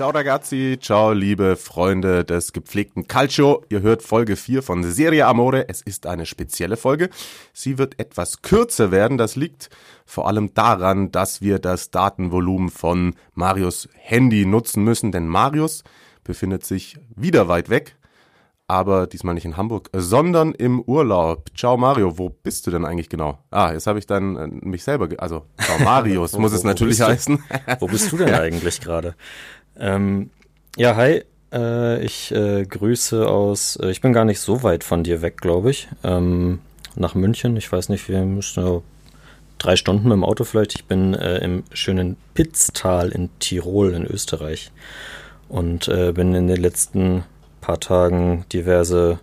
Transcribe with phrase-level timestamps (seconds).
[0.00, 3.62] Ciao ragazzi, ciao liebe Freunde des gepflegten Calcio.
[3.68, 5.68] Ihr hört Folge 4 von Serie Amore.
[5.68, 7.10] Es ist eine spezielle Folge.
[7.52, 9.18] Sie wird etwas kürzer werden.
[9.18, 9.68] Das liegt
[10.06, 15.84] vor allem daran, dass wir das Datenvolumen von Marius Handy nutzen müssen, denn Marius
[16.24, 17.98] befindet sich wieder weit weg,
[18.68, 21.50] aber diesmal nicht in Hamburg, sondern im Urlaub.
[21.54, 23.40] Ciao Mario, wo bist du denn eigentlich genau?
[23.50, 27.02] Ah, jetzt habe ich dann äh, mich selber, ge also ciao Marius muss es natürlich
[27.02, 27.42] heißen.
[27.80, 29.16] Wo bist du denn eigentlich gerade?
[29.80, 30.30] Ähm,
[30.76, 31.24] ja, hi.
[31.52, 33.76] Äh, ich äh, grüße aus.
[33.76, 35.88] Äh, ich bin gar nicht so weit von dir weg, glaube ich.
[36.04, 36.60] Ähm,
[36.94, 37.56] nach München.
[37.56, 38.82] Ich weiß nicht, wir müssen
[39.58, 40.74] drei Stunden mit dem Auto vielleicht.
[40.74, 44.70] Ich bin äh, im schönen Pitztal in Tirol in Österreich
[45.48, 47.24] und äh, bin in den letzten
[47.60, 49.18] paar Tagen diverse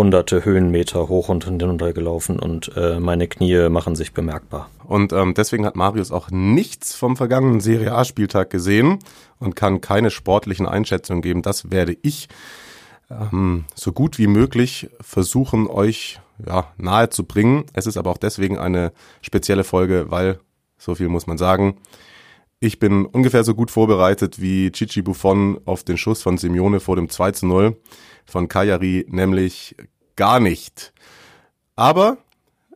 [0.00, 4.70] hunderte Höhenmeter hoch und hinunter gelaufen und äh, meine Knie machen sich bemerkbar.
[4.88, 9.00] Und ähm, deswegen hat Marius auch nichts vom vergangenen Serie A-Spieltag gesehen
[9.40, 11.42] und kann keine sportlichen Einschätzungen geben.
[11.42, 12.28] Das werde ich
[13.10, 17.66] ähm, so gut wie möglich versuchen, euch ja, nahe zu bringen.
[17.74, 20.40] Es ist aber auch deswegen eine spezielle Folge, weil,
[20.78, 21.76] so viel muss man sagen,
[22.58, 26.96] ich bin ungefähr so gut vorbereitet wie Chichi Buffon auf den Schuss von Simeone vor
[26.96, 27.76] dem 2 zu 0
[28.30, 29.76] von Kajari, nämlich
[30.16, 30.92] gar nicht.
[31.76, 32.18] Aber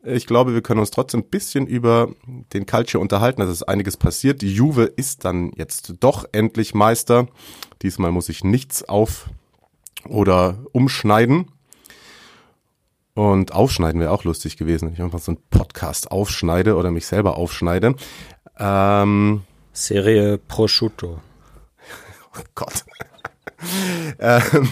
[0.02, 2.10] ich glaube, wir können uns trotzdem ein bisschen über
[2.52, 3.41] den Calcio unterhalten.
[3.42, 4.42] Es ist einiges passiert.
[4.42, 7.27] Die Juve ist dann jetzt doch endlich Meister.
[7.82, 9.30] Diesmal muss ich nichts auf
[10.06, 11.50] oder umschneiden.
[13.14, 17.06] Und aufschneiden wäre auch lustig gewesen, wenn ich einfach so einen Podcast aufschneide oder mich
[17.06, 17.94] selber aufschneide.
[18.59, 21.20] Ähm, Serie Prosciutto.
[22.37, 22.84] Oh Gott.
[24.19, 24.69] Ähm,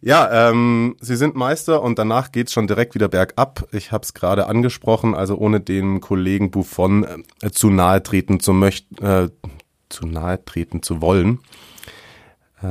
[0.00, 3.66] ja, ähm, sie sind Meister und danach geht's schon direkt wieder bergab.
[3.72, 7.04] Ich habe es gerade angesprochen, also ohne dem Kollegen Buffon
[7.42, 9.28] äh, zu nahe treten zu möchten, äh,
[9.88, 11.40] zu nahe treten zu wollen.
[12.62, 12.66] Äh,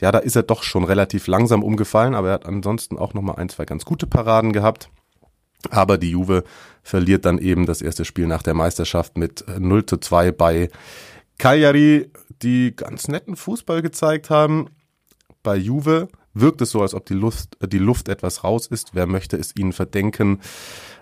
[0.00, 3.22] ja, da ist er doch schon relativ langsam umgefallen, aber er hat ansonsten auch noch
[3.22, 4.88] mal ein, zwei ganz gute Paraden gehabt.
[5.70, 6.44] Aber die Juve
[6.82, 10.68] verliert dann eben das erste Spiel nach der Meisterschaft mit 0 zu 2 bei
[11.38, 12.10] Cagliari,
[12.42, 14.68] die ganz netten Fußball gezeigt haben.
[15.42, 18.94] Bei Juve wirkt es so, als ob die Luft, die Luft etwas raus ist.
[18.94, 20.40] Wer möchte es ihnen verdenken?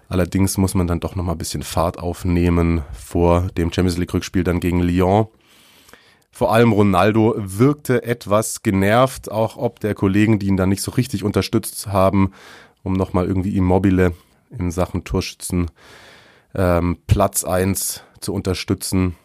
[0.08, 4.12] Allerdings muss man dann doch noch mal ein bisschen Fahrt aufnehmen vor dem Champions League
[4.14, 5.28] Rückspiel dann gegen Lyon.
[6.32, 10.90] Vor allem Ronaldo wirkte etwas genervt, auch ob der Kollegen, die ihn dann nicht so
[10.92, 12.32] richtig unterstützt haben,
[12.82, 14.14] um nochmal irgendwie Immobile
[14.50, 15.70] in Sachen Torschützen
[16.54, 19.16] ähm, Platz eins zu unterstützen.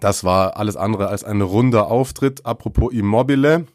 [0.00, 2.46] Das war alles andere als ein runder Auftritt.
[2.46, 3.66] Apropos Immobile.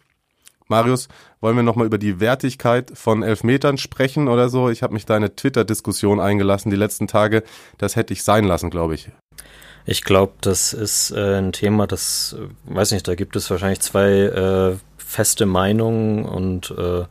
[0.68, 1.08] Marius,
[1.42, 4.70] wollen wir nochmal über die Wertigkeit von Elfmetern sprechen oder so?
[4.70, 7.44] Ich habe mich da eine Twitter-Diskussion eingelassen die letzten Tage.
[7.78, 9.10] Das hätte ich sein lassen, glaube ich.
[9.86, 13.82] Ich glaube, das ist äh, ein Thema, das, äh, weiß nicht, da gibt es wahrscheinlich
[13.82, 17.04] zwei äh, feste Meinungen und äh,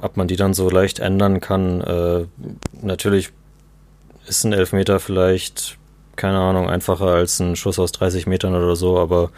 [0.00, 1.80] ob man die dann so leicht ändern kann.
[1.80, 2.26] Äh,
[2.72, 3.30] natürlich
[4.26, 5.78] ist ein Elfmeter vielleicht,
[6.16, 9.30] keine Ahnung, einfacher als ein Schuss aus 30 Metern oder so, aber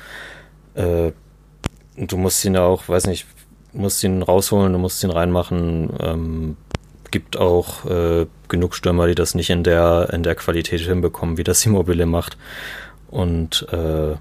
[1.98, 3.26] du musst ihn ja auch, weiß nicht,
[3.72, 5.90] musst ihn rausholen, du musst ihn reinmachen.
[6.00, 6.56] Ähm,
[7.10, 11.44] gibt auch äh, genug Stürmer, die das nicht in der, in der Qualität hinbekommen, wie
[11.44, 12.36] das Immobile macht.
[13.10, 14.16] Und äh,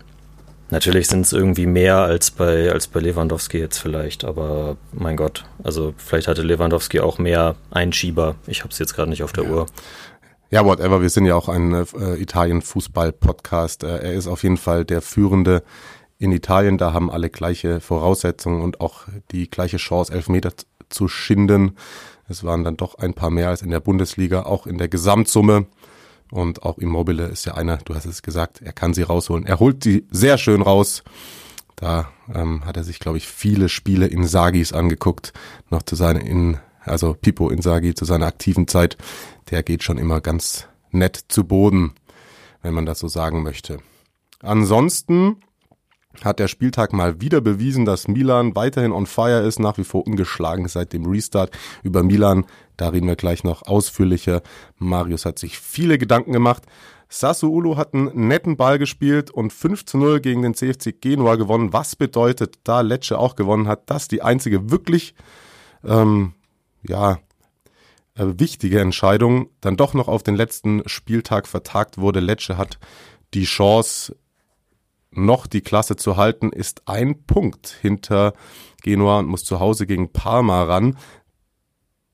[0.69, 5.43] natürlich sind es irgendwie mehr als bei, als bei Lewandowski jetzt vielleicht, aber mein Gott,
[5.63, 8.35] also vielleicht hatte Lewandowski auch mehr Einschieber.
[8.47, 9.49] Ich habe es jetzt gerade nicht auf der Ja.
[9.49, 9.65] Uhr.
[10.49, 11.01] Ja, whatever.
[11.01, 13.83] Wir sind ja auch ein äh, Italien-Fußball-Podcast.
[13.83, 15.61] Äh, er ist auf jeden Fall der führende
[16.19, 16.77] in Italien.
[16.77, 20.51] Da haben alle gleiche Voraussetzungen und auch die gleiche Chance, Elfmeter
[20.89, 21.75] zu schinden.
[22.29, 25.67] Es waren dann doch ein paar mehr als in der Bundesliga, auch in der Gesamtsumme.
[26.29, 29.45] Und auch Immobile ist ja einer, du hast es gesagt, er kann sie rausholen.
[29.45, 31.03] Er holt sie sehr schön raus.
[31.77, 35.31] Da ähm, hat er sich, glaube ich, viele Spiele in Sagis angeguckt,
[35.69, 38.97] noch zu seiner, in, also Pippo Insagi zu seiner aktiven Zeit.
[39.51, 41.93] Der geht schon immer ganz nett zu Boden,
[42.61, 43.77] wenn man das so sagen möchte.
[44.41, 45.37] Ansonsten
[46.23, 50.05] hat der Spieltag mal wieder bewiesen, dass Milan weiterhin on fire ist, nach wie vor
[50.05, 51.51] ungeschlagen seit dem Restart.
[51.83, 54.41] Über Milan, da reden wir gleich noch ausführlicher.
[54.77, 56.63] Marius hat sich viele Gedanken gemacht.
[57.09, 61.71] Sassuolo hat einen netten Ball gespielt und 5 zu 0 gegen den CFC Genua gewonnen.
[61.71, 65.15] Was bedeutet, da Lecce auch gewonnen hat, dass die einzige wirklich,
[65.85, 66.33] ähm,
[66.83, 67.19] ja,
[68.15, 72.19] äh, wichtige Entscheidung dann doch noch auf den letzten Spieltag vertagt wurde.
[72.19, 72.77] Lecce hat
[73.33, 74.15] die Chance,
[75.17, 78.33] noch die Klasse zu halten, ist ein Punkt hinter
[78.83, 80.97] Genua und muss zu Hause gegen Parma ran.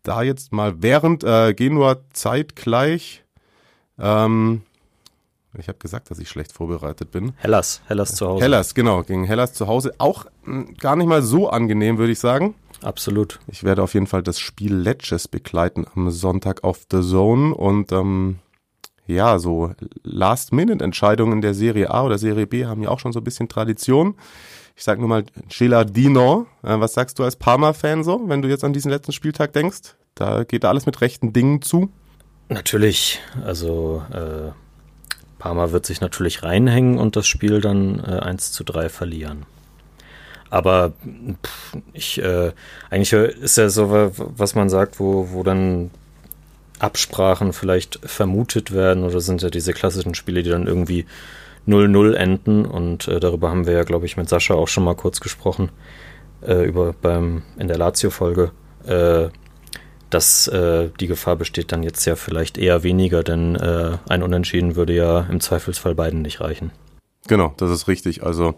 [0.04, 3.24] Da jetzt mal während äh, Genua zeitgleich
[4.00, 4.64] ähm,
[5.58, 7.34] ich habe gesagt, dass ich schlecht vorbereitet bin.
[7.38, 8.44] Hellas, Hellas zu Hause.
[8.44, 9.94] Hellas, genau, gegen Hellas zu Hause.
[10.00, 12.56] Auch mh, hm, gar nicht mal so angenehm, würde ich sagen.
[12.82, 13.40] Absolut.
[13.48, 17.92] Ich werde auf jeden Fall das Spiel Lecces begleiten am Sonntag auf The Zone und
[17.92, 18.40] ähm,
[19.06, 19.72] ja, so
[20.04, 24.16] Last-Minute-Entscheidungen der Serie A oder Serie B haben ja auch schon so ein bisschen Tradition.
[24.76, 26.48] Ich sag nur mal Geladino.
[26.64, 29.96] Äh, was sagst du als Parma-Fan so, wenn du jetzt an diesen letzten Spieltag denkst?
[30.16, 31.92] Da geht da alles mit rechten Dingen zu.
[32.50, 33.20] Natürlich.
[33.44, 34.52] Also äh,
[35.38, 39.46] Parma wird sich natürlich reinhängen und das Spiel dann äh, 1 zu 3 verlieren.
[40.50, 40.94] Aber
[41.44, 42.52] pff, ich, äh,
[42.90, 45.90] eigentlich ist ja so, was man sagt, wo, wo dann
[46.84, 51.06] Absprachen vielleicht vermutet werden oder sind ja diese klassischen Spiele, die dann irgendwie
[51.68, 54.96] 0-0 enden und äh, darüber haben wir ja, glaube ich, mit Sascha auch schon mal
[54.96, 55.70] kurz gesprochen,
[56.46, 58.52] äh, über beim, in der Lazio-Folge.
[58.86, 59.30] Äh,
[60.10, 64.76] dass äh, die Gefahr besteht dann jetzt ja vielleicht eher weniger, denn äh, ein Unentschieden
[64.76, 66.72] würde ja im Zweifelsfall beiden nicht reichen.
[67.28, 68.24] Genau, das ist richtig.
[68.24, 68.56] Also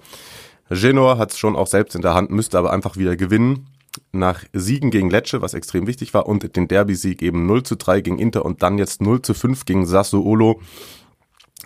[0.69, 3.67] Genor hat es schon auch selbst in der Hand, müsste aber einfach wieder gewinnen.
[4.11, 8.01] Nach Siegen gegen Lecce, was extrem wichtig war, und den Derby-Sieg eben 0 zu 3
[8.01, 10.61] gegen Inter und dann jetzt 0 zu 5 gegen Sassuolo.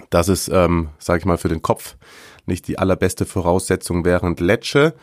[0.10, 1.96] Das ist, ähm, sage ich mal, für den Kopf
[2.46, 4.94] nicht die allerbeste Voraussetzung, während Lecce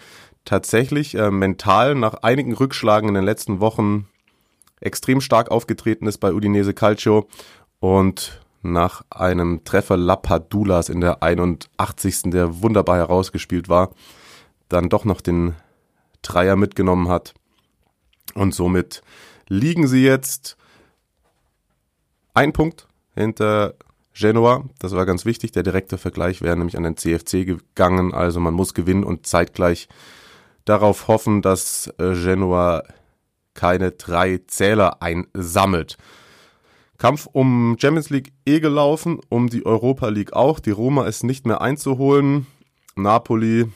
[0.45, 4.09] tatsächlich äh, mental nach einigen Rückschlagen in den letzten Wochen
[4.81, 7.29] extrem stark aufgetreten ist bei Udinese Calcio
[7.81, 12.31] und nach einem Treffer Lapadulas in der 81.
[12.31, 13.91] der wunderbar herausgespielt war,
[14.69, 15.55] dann doch noch den
[16.23, 17.35] Dreier mitgenommen hat.
[18.35, 19.03] Und somit
[19.49, 20.57] liegen sie jetzt
[22.35, 23.75] ein Punkt hinter
[24.13, 24.65] Genoa.
[24.79, 25.53] Das war ganz wichtig.
[25.53, 28.15] Der direkte Vergleich wäre nämlich an den CFC gegangen.
[28.15, 29.89] Also man muss gewinnen und zeitgleich
[30.65, 32.83] darauf hoffen, dass äh, Genoa
[33.55, 35.97] keine drei Zähler einsammelt.
[36.99, 40.61] Kampf um Champions League eh gelaufen, um die Europa League auch.
[40.61, 42.47] Die Roma ist nicht mehr einzuholen.
[42.97, 43.67] Napoli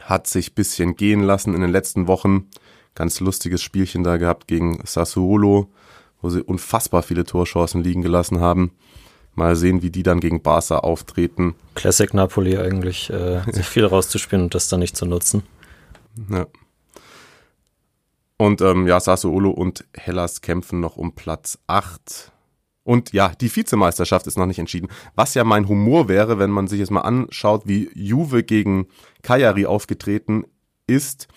[0.00, 2.48] hat sich bisschen gehen lassen in den letzten Wochen.
[2.94, 5.70] Ganz lustiges Spielchen da gehabt gegen Sassuolo,
[6.20, 8.72] wo sie unfassbar viele Torchancen liegen gelassen haben.
[9.34, 11.54] Mal sehen, wie die dann gegen Barca auftreten.
[11.74, 15.42] Classic Napoli eigentlich, äh, sich viel rauszuspielen und das dann nicht zu nutzen.
[16.30, 16.46] Ja.
[18.36, 22.31] Und ähm, ja, Sassuolo und Hellas kämpfen noch um Platz 8.
[22.84, 24.88] Und ja, die Vizemeisterschaft ist noch nicht entschieden.
[25.14, 28.88] Was ja mein Humor wäre, wenn man sich jetzt mal anschaut, wie Juve gegen
[29.22, 30.44] Cagliari aufgetreten
[30.86, 31.28] ist.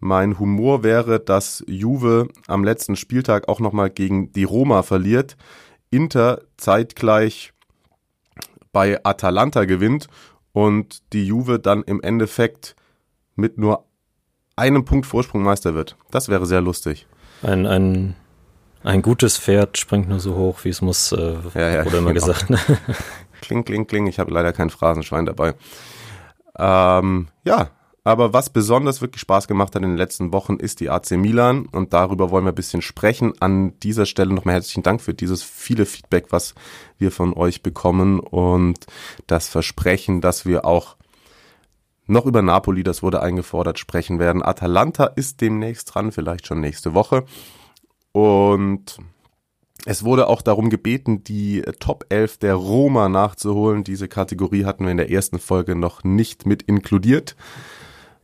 [0.00, 5.36] Mein Humor wäre, dass Juve am letzten Spieltag auch nochmal gegen die Roma verliert.
[5.90, 7.52] Inter zeitgleich
[8.72, 10.08] bei Atalanta gewinnt
[10.52, 12.74] und die Juve dann im Endeffekt
[13.36, 13.86] mit nur
[14.56, 15.96] einem Punkt Vorsprung Meister wird.
[16.10, 17.06] Das wäre sehr lustig.
[17.42, 18.16] Ein, ein,
[18.84, 22.12] ein gutes Pferd springt nur so hoch, wie es muss, äh, ja, ja, wurde immer
[22.12, 22.26] genau.
[22.26, 22.46] gesagt.
[23.40, 24.06] kling, kling, kling.
[24.06, 25.54] Ich habe leider kein Phrasenschwein dabei.
[26.56, 27.70] Ähm, ja,
[28.04, 31.64] aber was besonders wirklich Spaß gemacht hat in den letzten Wochen, ist die AC Milan.
[31.64, 33.32] Und darüber wollen wir ein bisschen sprechen.
[33.40, 36.54] An dieser Stelle nochmal herzlichen Dank für dieses viele Feedback, was
[36.98, 38.84] wir von euch bekommen und
[39.26, 40.96] das Versprechen, dass wir auch
[42.06, 44.42] noch über Napoli, das wurde eingefordert, sprechen werden.
[44.42, 47.24] Atalanta ist demnächst dran, vielleicht schon nächste Woche.
[48.14, 48.98] Und
[49.86, 53.82] es wurde auch darum gebeten, die Top 11 der Roma nachzuholen.
[53.82, 57.34] Diese Kategorie hatten wir in der ersten Folge noch nicht mit inkludiert.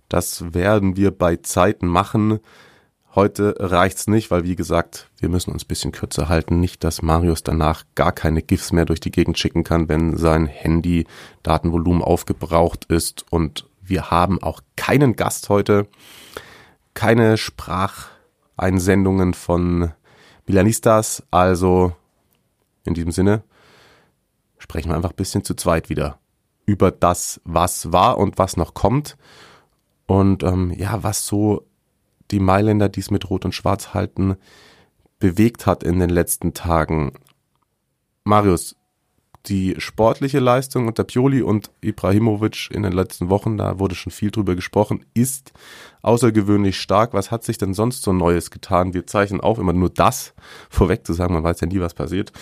[0.09, 2.39] Das werden wir bei Zeiten machen.
[3.17, 6.61] Heute reicht's nicht, weil wie gesagt, wir müssen uns bisschen kürzer halten.
[6.61, 10.47] Nicht, dass Marius danach gar keine GIFs mehr durch die Gegend schicken kann, wenn sein
[10.47, 11.05] Handy
[11.43, 15.89] Datenvolumen aufgebraucht ist und wir haben auch keinen Gast heute,
[16.95, 17.37] keine
[18.61, 19.93] Spracheinsendungen von
[20.47, 21.23] Milanistas.
[21.31, 21.95] Also
[22.85, 23.43] in diesem Sinne
[24.59, 26.19] sprechen wir einfach ein bisschen zu zweit wieder
[26.67, 29.17] über das, was war und was noch kommt.
[30.07, 31.67] Und ähm, ja, was so
[32.31, 34.37] die Mailänder, die es mit Rot und Schwarz halten,
[35.19, 37.15] bewegt hat in den letzten Tagen.
[38.25, 38.77] Marius,
[39.47, 44.31] die sportliche Leistung unter Pioli und Ibrahimovic in den letzten Wochen, da wurde schon viel
[44.31, 45.53] drüber gesprochen, ist
[46.03, 47.15] außergewöhnlich stark.
[47.15, 48.95] Was hat sich denn sonst so Neues getan?
[48.95, 50.35] Wir zeichnen auf, immer nur das
[50.69, 52.33] vorweg zu sagen, man weiß ja nie, was passiert.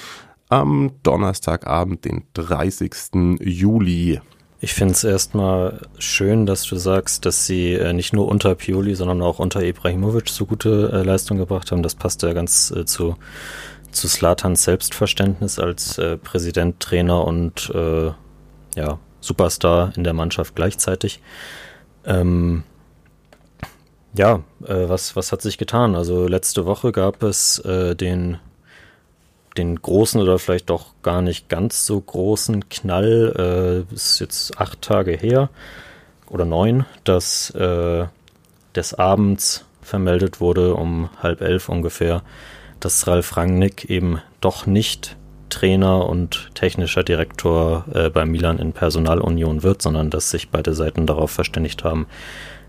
[0.48, 3.38] am Donnerstagabend, den 30.
[3.40, 4.20] Juli.
[4.60, 8.96] Ich finde es erstmal schön, dass du sagst, dass sie äh, nicht nur unter Pioli,
[8.96, 11.84] sondern auch unter Ibrahimovic so gute äh, Leistung gebracht haben.
[11.84, 13.14] Das passt ja ganz äh, zu,
[13.90, 18.12] zu Slatans Selbstverständnis als äh, Präsident, Trainer und äh,
[18.76, 21.20] ja, Superstar in der Mannschaft gleichzeitig.
[22.04, 22.62] Ähm,
[24.14, 25.94] ja, äh, was, was hat sich getan?
[25.94, 28.38] Also letzte Woche gab es den
[29.58, 34.80] den großen oder vielleicht doch gar nicht ganz so großen Knall, äh, ist jetzt acht
[34.80, 35.50] Tage her
[36.28, 38.06] oder neun, dass äh,
[38.74, 42.22] des Abends vermeldet wurde, um halb elf ungefähr,
[42.80, 45.16] dass Ralf Rangnick eben doch nicht
[45.48, 51.06] Trainer und technischer Direktor äh, bei Milan in Personalunion wird, sondern dass sich beide Seiten
[51.06, 52.06] darauf verständigt haben,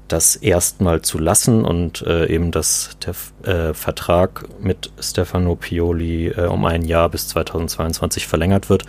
[0.07, 3.13] das erstmal zu lassen und äh, eben, dass der
[3.53, 8.85] äh, Vertrag mit Stefano Pioli äh, um ein Jahr bis 2022 verlängert wird.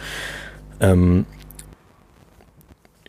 [0.81, 1.27] Ähm,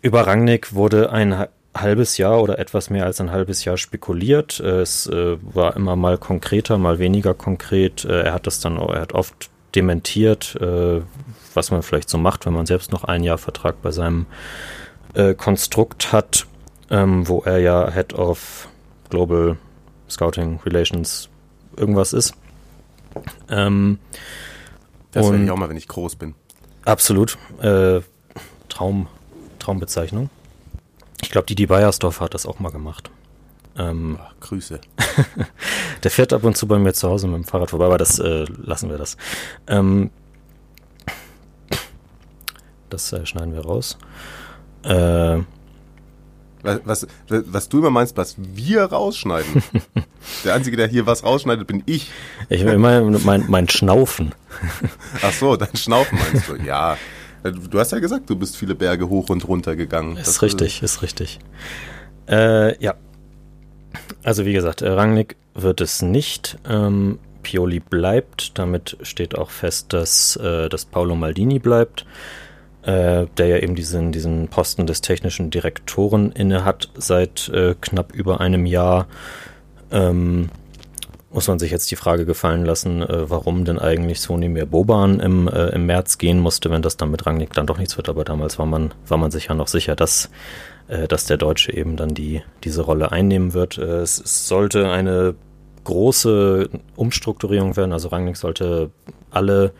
[0.01, 4.59] über Rangnick wurde ein halbes Jahr oder etwas mehr als ein halbes Jahr spekuliert.
[4.59, 8.05] Äh, es äh, war immer mal konkreter, mal weniger konkret.
[8.05, 10.57] Äh, er hat das dann, er hat oft dementiert,
[11.53, 14.25] was man vielleicht so macht, wenn man selbst noch ein Jahr Vertrag bei seinem
[15.37, 16.45] Konstrukt hat
[16.91, 18.67] ähm, wo er ja Head of
[19.09, 19.57] Global
[20.09, 21.29] Scouting Relations
[21.77, 22.35] irgendwas ist.
[23.49, 23.97] Ähm,
[25.11, 26.35] das werde ich auch mal, wenn ich groß bin.
[26.85, 27.37] Absolut.
[27.61, 28.01] Äh,
[28.69, 29.07] Traum,
[29.59, 30.29] Traumbezeichnung.
[31.21, 33.09] Ich glaube, Didi Beiersdorf hat das auch mal gemacht.
[33.77, 34.81] Ähm, Ach, Grüße.
[36.03, 38.19] der fährt ab und zu bei mir zu Hause mit dem Fahrrad vorbei, aber das
[38.19, 39.17] äh, lassen wir das.
[39.67, 40.11] Ähm,
[42.89, 43.97] das äh, schneiden wir raus.
[44.83, 45.39] Äh,
[46.63, 49.63] was, was, du immer meinst, was wir rausschneiden.
[50.43, 52.11] der Einzige, der hier was rausschneidet, bin ich.
[52.49, 54.35] Ich meine mein, mein Schnaufen.
[55.23, 56.55] Ach so, dein Schnaufen meinst du.
[56.57, 56.97] Ja,
[57.43, 60.17] du hast ja gesagt, du bist viele Berge hoch und runter gegangen.
[60.17, 61.39] Ist das richtig, ist, ist richtig.
[62.27, 62.95] Äh, ja.
[64.23, 66.57] Also wie gesagt, Rangnick wird es nicht.
[66.67, 68.57] Ähm, Pioli bleibt.
[68.57, 72.05] Damit steht auch fest, dass, äh, dass Paolo Maldini bleibt
[72.83, 78.13] äh, der ja eben diesen, diesen Posten des technischen Direktoren inne hat seit äh, knapp
[78.13, 79.07] über einem Jahr.
[79.91, 80.49] Ähm,
[81.33, 85.19] muss man sich jetzt die Frage gefallen lassen, äh, warum denn eigentlich Sony Mir Boban
[85.19, 88.09] im, äh, im März gehen musste, wenn das dann mit Rangnick dann doch nichts wird.
[88.09, 90.29] Aber damals war man, war man sich ja noch sicher, dass,
[90.89, 93.77] äh, dass der Deutsche eben dann die, diese Rolle einnehmen wird.
[93.77, 95.35] Äh, es, es sollte eine
[95.85, 97.93] große Umstrukturierung werden.
[97.93, 98.91] Also Rangnick sollte
[99.31, 99.71] alle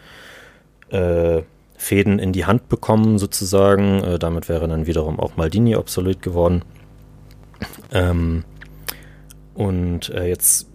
[0.90, 1.42] äh,
[1.76, 4.02] Fäden in die Hand bekommen, sozusagen.
[4.04, 6.64] Äh, damit wäre dann wiederum auch Maldini obsolet geworden.
[7.92, 8.46] Ähm,
[9.54, 10.71] und jetzt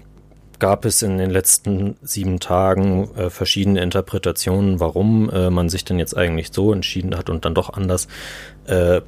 [0.59, 5.99] gab es in den letzten sieben Tagen äh, verschiedene Interpretationen, warum äh, man sich denn
[5.99, 8.09] jetzt eigentlich so entschieden hat und dann doch anders.
[8.67, 9.03] Äh,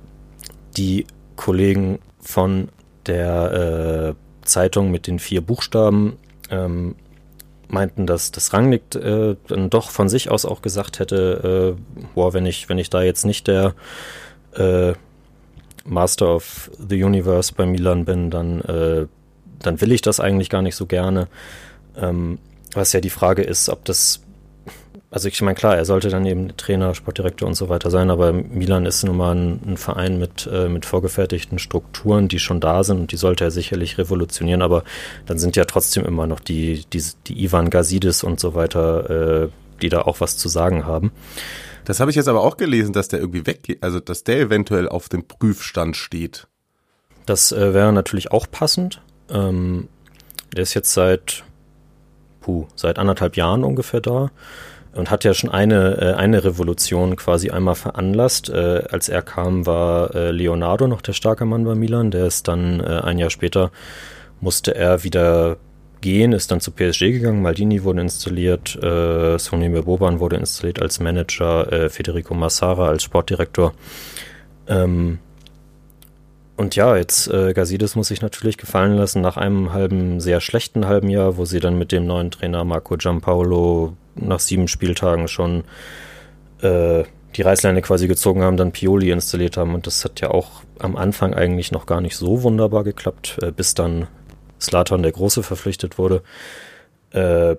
[0.76, 2.68] die Kollegen von
[3.06, 6.18] der äh, Zeitung mit den vier Buchstaben
[6.50, 6.94] ähm,
[7.68, 12.32] meinten, dass das Rangnick äh, dann doch von sich aus auch gesagt hätte, äh, boah,
[12.32, 13.74] wenn ich, wenn ich da jetzt nicht der
[15.84, 19.08] Master of the Universe bei Milan bin, dann,
[19.60, 21.28] dann will ich das eigentlich gar nicht so gerne.
[21.96, 22.38] Ähm,
[22.74, 24.20] was ja die Frage ist, ob das
[25.10, 28.32] also ich meine, klar, er sollte dann eben Trainer, Sportdirektor und so weiter sein, aber
[28.32, 32.84] Milan ist nun mal ein, ein Verein mit, äh, mit vorgefertigten Strukturen, die schon da
[32.84, 34.84] sind und die sollte er sicherlich revolutionieren, aber
[35.24, 39.48] dann sind ja trotzdem immer noch die, die, die Ivan Gazidis und so weiter, äh,
[39.80, 41.12] die da auch was zu sagen haben.
[41.86, 44.90] Das habe ich jetzt aber auch gelesen, dass der irgendwie weggeht, also dass der eventuell
[44.90, 46.48] auf dem Prüfstand steht.
[47.24, 49.00] Das äh, wäre natürlich auch passend.
[49.30, 49.88] Ähm,
[50.54, 51.44] der ist jetzt seit,
[52.40, 54.30] puh, seit anderthalb Jahren ungefähr da
[54.94, 58.48] und hat ja schon eine, äh, eine Revolution quasi einmal veranlasst.
[58.48, 62.10] Äh, als er kam, war äh, Leonardo noch der starke Mann bei Milan.
[62.10, 63.70] Der ist dann äh, ein Jahr später,
[64.40, 65.58] musste er wieder
[66.00, 67.42] gehen, ist dann zu PSG gegangen.
[67.42, 73.74] Maldini wurde installiert, äh, Sonny Boban wurde installiert als Manager, äh, Federico Massara als Sportdirektor.
[74.68, 75.18] Ähm,
[76.58, 80.88] und ja, jetzt äh, Gazidis muss sich natürlich gefallen lassen nach einem halben, sehr schlechten
[80.88, 85.62] halben Jahr, wo sie dann mit dem neuen Trainer Marco Giampaolo nach sieben Spieltagen schon
[86.60, 87.04] äh,
[87.36, 89.72] die Reißleine quasi gezogen haben, dann Pioli installiert haben.
[89.72, 93.52] Und das hat ja auch am Anfang eigentlich noch gar nicht so wunderbar geklappt, äh,
[93.52, 94.08] bis dann
[94.60, 96.24] Slatan der Große verpflichtet wurde.
[97.12, 97.54] Äh,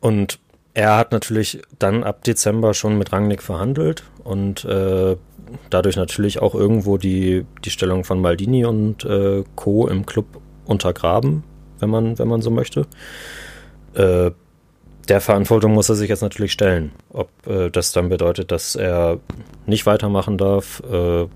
[0.00, 0.40] und
[0.76, 5.16] er hat natürlich dann ab Dezember schon mit Rangnick verhandelt und äh,
[5.70, 9.88] dadurch natürlich auch irgendwo die, die Stellung von Maldini und äh, Co.
[9.88, 10.26] im Club
[10.66, 11.44] untergraben,
[11.78, 12.86] wenn man, wenn man so möchte.
[13.94, 14.32] Äh,
[15.08, 16.92] der Verantwortung muss er sich jetzt natürlich stellen.
[17.08, 19.18] Ob äh, das dann bedeutet, dass er
[19.64, 21.26] nicht weitermachen darf äh,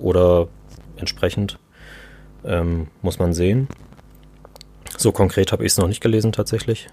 [0.00, 0.48] oder
[0.96, 1.60] entsprechend,
[2.44, 3.68] ähm, muss man sehen.
[4.96, 6.88] So konkret habe ich es noch nicht gelesen tatsächlich.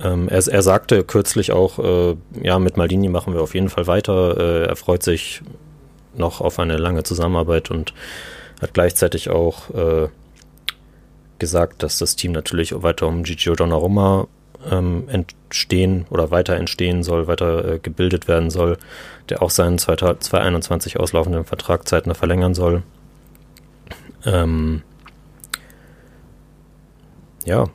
[0.00, 3.86] Ähm, er, er, sagte kürzlich auch, äh, ja, mit Maldini machen wir auf jeden Fall
[3.86, 4.36] weiter.
[4.38, 5.42] Äh, er freut sich
[6.14, 7.94] noch auf eine lange Zusammenarbeit und
[8.60, 10.08] hat gleichzeitig auch äh,
[11.38, 14.28] gesagt, dass das Team natürlich weiter um Gigio Donnarumma
[14.70, 18.78] ähm, entstehen oder weiter entstehen soll, weiter äh, gebildet werden soll,
[19.28, 22.82] der auch seinen 2021 auslaufenden Vertrag zeitnah verlängern soll.
[24.24, 24.82] Ähm,
[27.44, 27.68] ja.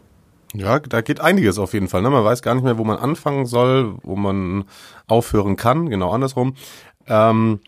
[0.58, 2.02] Ja, da geht einiges auf jeden Fall.
[2.02, 2.10] Ne?
[2.10, 4.66] Man weiß gar nicht mehr, wo man anfangen soll, wo man
[5.06, 6.56] aufhören kann, genau andersrum.
[7.06, 7.60] Ähm,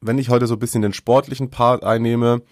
[0.00, 2.42] wenn ich heute so ein bisschen den sportlichen Part einnehme,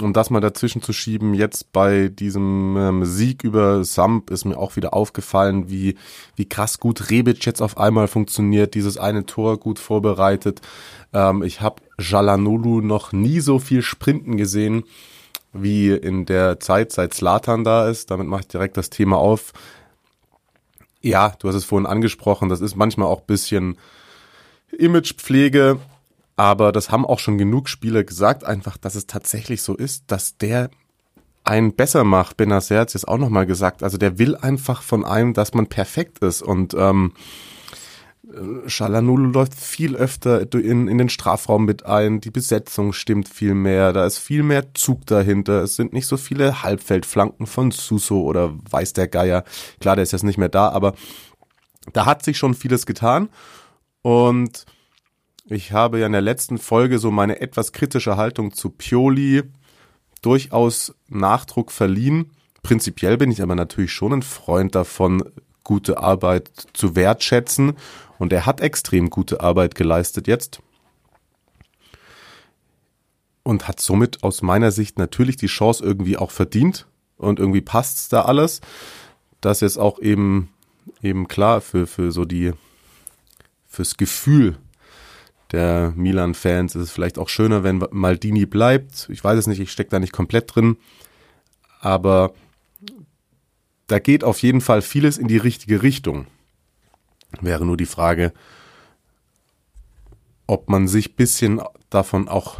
[0.00, 4.56] um das mal dazwischen zu schieben, jetzt bei diesem ähm, Sieg über Samp ist mir
[4.56, 5.96] auch wieder aufgefallen, wie,
[6.34, 10.62] wie krass gut Rebic jetzt auf einmal funktioniert, dieses eine Tor gut vorbereitet.
[11.12, 14.84] Ähm, ich habe Jalanolu noch nie so viel Sprinten gesehen,
[15.52, 18.10] wie in der Zeit, seit Slatan da ist.
[18.10, 19.52] Damit mache ich direkt das Thema auf.
[21.00, 23.76] Ja, du hast es vorhin angesprochen, das ist manchmal auch bisschen
[24.70, 25.78] Imagepflege,
[26.36, 30.36] aber das haben auch schon genug Spieler gesagt, einfach, dass es tatsächlich so ist, dass
[30.38, 30.70] der
[31.44, 32.36] einen besser macht.
[32.36, 33.82] Benacer hat es auch nochmal gesagt.
[33.82, 36.40] Also der will einfach von einem, dass man perfekt ist.
[36.42, 37.12] Und ähm,
[38.66, 42.20] Shalanulu läuft viel öfter in, in den Strafraum mit ein.
[42.20, 43.92] Die Besetzung stimmt viel mehr.
[43.92, 45.62] Da ist viel mehr Zug dahinter.
[45.62, 49.44] Es sind nicht so viele Halbfeldflanken von Suso oder weiß der Geier.
[49.80, 50.94] Klar, der ist jetzt nicht mehr da, aber
[51.92, 53.28] da hat sich schon vieles getan.
[54.02, 54.66] Und
[55.46, 59.42] ich habe ja in der letzten Folge so meine etwas kritische Haltung zu Pioli
[60.22, 62.30] durchaus Nachdruck verliehen.
[62.62, 65.24] Prinzipiell bin ich aber natürlich schon ein Freund davon,
[65.64, 67.74] gute Arbeit zu wertschätzen.
[68.22, 70.60] Und er hat extrem gute Arbeit geleistet jetzt.
[73.42, 76.86] Und hat somit aus meiner Sicht natürlich die Chance irgendwie auch verdient.
[77.16, 78.60] Und irgendwie passt's da alles.
[79.40, 80.50] Das ist auch eben,
[81.02, 82.52] eben klar für, für so die,
[83.66, 84.56] fürs Gefühl
[85.50, 89.08] der Milan-Fans ist es vielleicht auch schöner, wenn Maldini bleibt.
[89.10, 90.76] Ich weiß es nicht, ich stecke da nicht komplett drin.
[91.80, 92.34] Aber
[93.88, 96.28] da geht auf jeden Fall vieles in die richtige Richtung.
[97.40, 98.32] Wäre nur die Frage,
[100.46, 102.58] ob man sich bisschen davon auch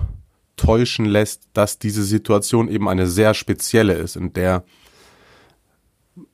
[0.56, 4.64] täuschen lässt, dass diese Situation eben eine sehr spezielle ist, in der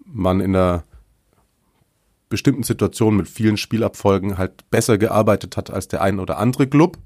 [0.05, 0.85] man in der
[2.29, 6.99] bestimmten Situationen mit vielen Spielabfolgen halt besser gearbeitet hat als der ein oder andere Club.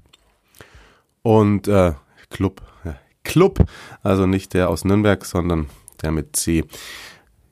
[1.21, 1.93] Und äh,
[2.29, 3.65] Club, ja, Club,
[4.01, 5.69] also nicht der aus Nürnberg, sondern
[6.01, 6.65] der mit C.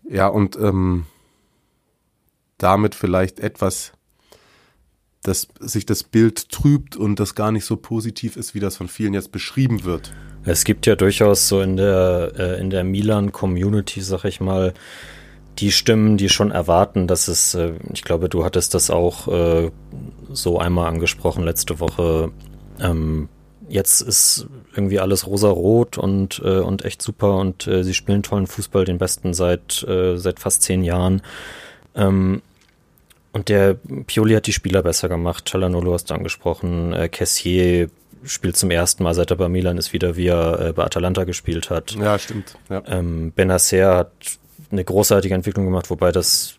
[0.10, 1.06] Ja, und ähm,
[2.62, 3.94] damit vielleicht etwas,
[5.24, 8.88] dass sich das Bild trübt und das gar nicht so positiv ist, wie das von
[8.88, 10.12] vielen jetzt beschrieben wird.
[10.44, 14.74] Es gibt ja durchaus so in der, äh, in der Milan-Community, sag ich mal,
[15.60, 19.72] die Stimmen, die schon erwarten, dass es, äh, ich glaube, du hattest das auch äh,
[20.32, 22.32] so einmal angesprochen letzte Woche.
[22.80, 23.30] Ähm,
[23.70, 28.48] jetzt ist irgendwie alles rosa-rot und, äh, und echt super und äh, sie spielen tollen
[28.48, 31.22] Fußball, den besten seit, äh, seit fast zehn Jahren.
[31.94, 32.42] Ähm,
[33.34, 33.76] und der
[34.08, 35.50] Pioli hat die Spieler besser gemacht.
[35.50, 36.94] Chalanolo hast du angesprochen.
[36.94, 37.90] Äh, Cassier
[38.24, 41.24] spielt zum ersten Mal, seit er bei Milan ist, wieder, wie er äh, bei Atalanta
[41.24, 41.92] gespielt hat.
[41.92, 42.58] Ja, stimmt.
[42.70, 42.84] Ja.
[42.88, 44.12] Ähm, Benacer hat
[44.72, 46.56] eine großartige Entwicklung gemacht, wobei das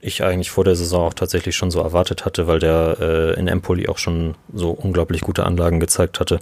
[0.00, 3.48] ich eigentlich vor der Saison auch tatsächlich schon so erwartet hatte, weil der äh, in
[3.48, 6.40] Empoli auch schon so unglaublich gute Anlagen gezeigt hatte.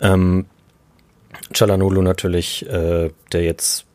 [0.00, 0.46] Ähm,
[1.52, 3.86] Chalanulu natürlich, äh, der jetzt,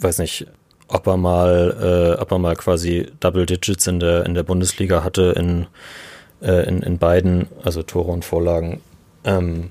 [0.00, 0.46] weiß nicht,
[0.90, 5.04] ob er mal, äh, ob er mal quasi Double Digits in der in der Bundesliga
[5.04, 5.66] hatte in
[6.42, 8.80] äh, in, in beiden, also Tore und Vorlagen.
[9.24, 9.70] Ähm,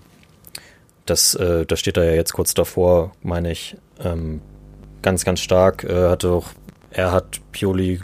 [1.05, 3.75] das, äh, das steht da ja jetzt kurz davor, meine ich.
[4.03, 4.41] Ähm,
[5.01, 5.83] ganz, ganz stark.
[5.83, 6.49] Äh, hatte auch,
[6.91, 8.01] er hat Pioli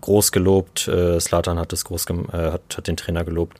[0.00, 3.58] groß gelobt, äh, Slatan hat das groß äh, hat, hat den Trainer gelobt.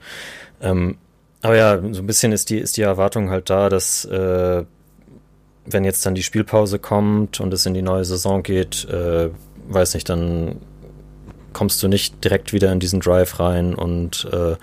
[0.61, 0.97] Ähm,
[1.41, 4.63] aber ja, so ein bisschen ist die, ist die Erwartung halt da, dass äh,
[5.69, 9.29] wenn jetzt dann die Spielpause kommt und es in die neue Saison geht, äh,
[9.67, 10.57] weiß nicht, dann
[11.53, 14.55] kommst du nicht direkt wieder in diesen Drive rein und äh,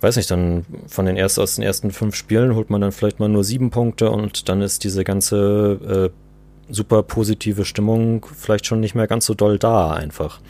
[0.00, 3.20] weiß nicht, dann von den ersten aus den ersten fünf Spielen holt man dann vielleicht
[3.20, 8.80] mal nur sieben Punkte und dann ist diese ganze äh, super positive Stimmung vielleicht schon
[8.80, 10.40] nicht mehr ganz so doll da einfach.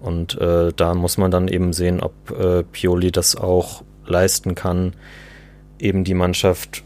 [0.00, 4.94] Und äh, da muss man dann eben sehen, ob äh, Pioli das auch leisten kann,
[5.78, 6.82] eben die Mannschaft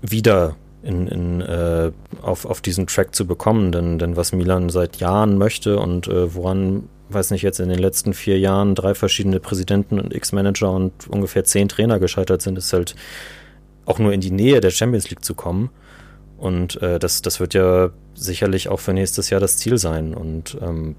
[0.00, 1.92] wieder in, in äh,
[2.22, 3.72] auf, auf diesen Track zu bekommen.
[3.72, 7.78] Denn, denn was Milan seit Jahren möchte und äh, woran, weiß nicht, jetzt in den
[7.78, 12.72] letzten vier Jahren drei verschiedene Präsidenten und X-Manager und ungefähr zehn Trainer gescheitert sind, ist
[12.72, 12.94] halt
[13.86, 15.70] auch nur in die Nähe der Champions League zu kommen.
[16.38, 20.14] Und äh, das, das wird ja sicherlich auch für nächstes Jahr das Ziel sein.
[20.14, 20.96] Und ähm,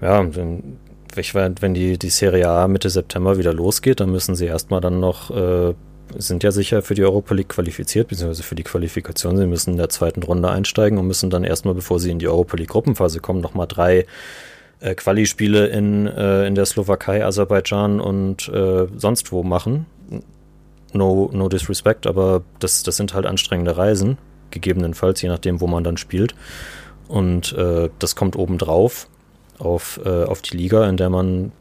[0.00, 0.78] ja, wenn,
[1.14, 5.30] wenn die, die Serie A Mitte September wieder losgeht, dann müssen sie erstmal dann noch
[5.30, 5.74] äh,
[6.16, 9.36] sind ja sicher für die Europa League qualifiziert, beziehungsweise für die Qualifikation.
[9.36, 12.28] Sie müssen in der zweiten Runde einsteigen und müssen dann erstmal, bevor sie in die
[12.28, 14.06] Europa League Gruppenphase kommen, nochmal drei
[14.80, 19.86] äh, Quali-Spiele in, äh, in der Slowakei, Aserbaidschan und äh, sonst wo machen.
[20.92, 24.18] No, no disrespect, aber das, das sind halt anstrengende Reisen,
[24.50, 26.34] gegebenenfalls, je nachdem, wo man dann spielt.
[27.08, 29.08] Und äh, das kommt obendrauf
[29.58, 31.52] auf, äh, auf die Liga, in der man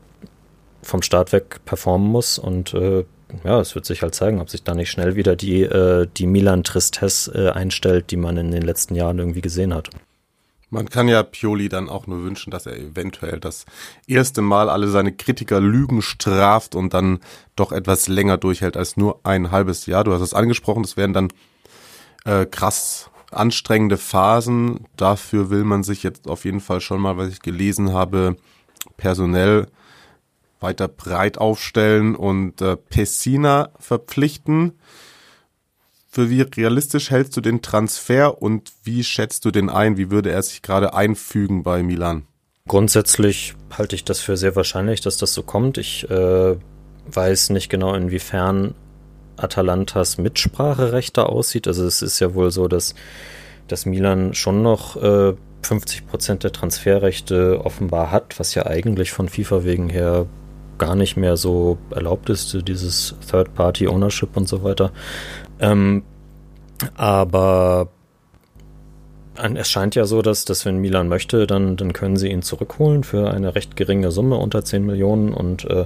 [0.84, 3.06] vom Start weg performen muss und äh,
[3.43, 6.27] ja, es wird sich halt zeigen, ob sich da nicht schnell wieder die, äh, die
[6.27, 9.89] Milan-Tristesse äh, einstellt, die man in den letzten Jahren irgendwie gesehen hat.
[10.69, 13.65] Man kann ja Pioli dann auch nur wünschen, dass er eventuell das
[14.07, 17.19] erste Mal alle seine Kritiker Lügen straft und dann
[17.55, 20.03] doch etwas länger durchhält als nur ein halbes Jahr.
[20.03, 21.27] Du hast es angesprochen, das wären dann
[22.25, 24.87] äh, krass anstrengende Phasen.
[24.97, 28.35] Dafür will man sich jetzt auf jeden Fall schon mal, was ich gelesen habe,
[28.97, 29.67] personell
[30.63, 34.80] weiter breit aufstellen und äh, Pessina verpflichten.
[36.10, 39.97] Für wie realistisch hältst du den Transfer und wie schätzt du den ein?
[39.97, 42.26] Wie würde er sich gerade einfügen bei Milan?
[42.67, 45.78] Grundsätzlich halte ich das für sehr wahrscheinlich, dass das so kommt.
[45.78, 46.56] Ich äh,
[47.08, 48.76] weiß nicht genau, inwiefern
[49.38, 51.67] Atalantas Mitspracherechte aussieht.
[51.67, 52.95] Also es ist ja wohl so, dass,
[53.67, 59.30] dass Milan schon noch äh, 50 Prozent der Transferrechte offenbar hat, was ja eigentlich von
[59.30, 60.28] FIFA wegen her
[60.77, 64.91] gar nicht mehr so erlaubt ist, dieses Third-Party-Ownership und so weiter.
[65.59, 66.03] Ähm,
[66.95, 67.89] aber
[69.55, 73.03] es scheint ja so, dass, dass wenn Milan möchte, dann, dann können sie ihn zurückholen
[73.03, 75.33] für eine recht geringe Summe, unter 10 Millionen.
[75.33, 75.86] Und äh,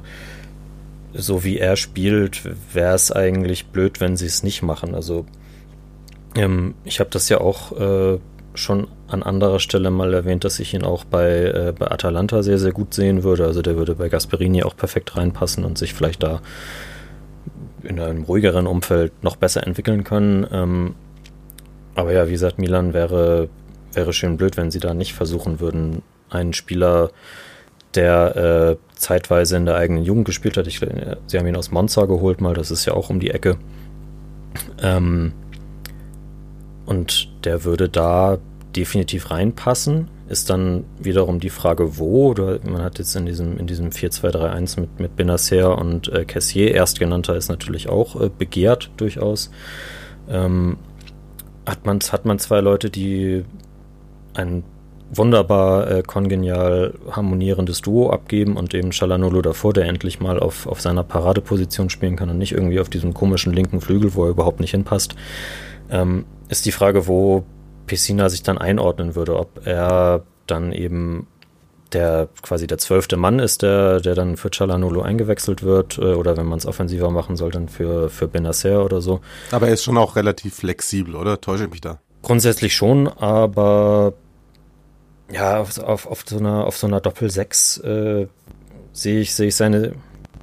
[1.13, 4.95] so wie er spielt, wäre es eigentlich blöd, wenn sie es nicht machen.
[4.95, 5.25] Also
[6.35, 8.19] ähm, ich habe das ja auch äh,
[8.57, 12.59] schon an anderer Stelle mal erwähnt, dass ich ihn auch bei, äh, bei Atalanta sehr,
[12.59, 13.45] sehr gut sehen würde.
[13.45, 16.41] Also der würde bei Gasperini auch perfekt reinpassen und sich vielleicht da
[17.83, 20.45] in einem ruhigeren Umfeld noch besser entwickeln können.
[20.51, 20.95] Ähm,
[21.95, 23.49] aber ja, wie gesagt, Milan wäre,
[23.93, 27.11] wäre schön blöd, wenn sie da nicht versuchen würden, einen Spieler,
[27.95, 30.67] der äh, zeitweise in der eigenen Jugend gespielt hat.
[30.67, 33.57] Ich, sie haben ihn aus Monza geholt mal, das ist ja auch um die Ecke.
[34.81, 35.33] Ähm,
[36.87, 38.39] und der würde da
[38.75, 40.07] definitiv reinpassen.
[40.29, 42.29] Ist dann wiederum die Frage, wo.
[42.29, 46.73] Oder man hat jetzt in diesem, in diesem 4-2-3-1 mit, mit Benacer und äh, Cassier,
[46.73, 49.51] erstgenannter ist natürlich auch äh, begehrt durchaus.
[50.29, 50.77] Ähm,
[51.65, 53.43] hat, man, hat man zwei Leute, die
[54.33, 54.63] ein
[55.11, 60.81] wunderbar äh, kongenial harmonierendes Duo abgeben und eben Chalanolo davor, der endlich mal auf, auf
[60.81, 64.59] seiner Paradeposition spielen kann und nicht irgendwie auf diesem komischen linken Flügel, wo er überhaupt
[64.59, 65.15] nicht hinpasst.
[65.89, 67.43] Ähm, ist die Frage, wo
[67.85, 71.27] Pessina sich dann einordnen würde, ob er dann eben
[71.93, 76.35] der quasi der zwölfte Mann ist, der, der dann für Chalanolo eingewechselt wird, äh, oder
[76.37, 79.21] wenn man es offensiver machen soll, dann für, für Benacer oder so.
[79.51, 81.39] Aber er ist schon auch relativ flexibel, oder?
[81.39, 81.99] Täusche ich mich da?
[82.21, 84.13] Grundsätzlich schon, aber
[85.31, 88.27] ja, auf, auf, auf so einer, auf so einer Doppel-6 äh,
[88.91, 89.93] sehe ich, sehe ich seine,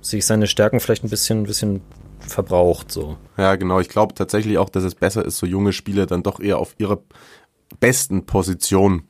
[0.00, 1.80] sehe ich seine Stärken vielleicht ein bisschen, ein bisschen
[2.26, 3.16] verbraucht so.
[3.36, 3.80] Ja, genau.
[3.80, 6.74] Ich glaube tatsächlich auch, dass es besser ist, so junge Spieler dann doch eher auf
[6.78, 7.02] ihre
[7.80, 9.04] besten Position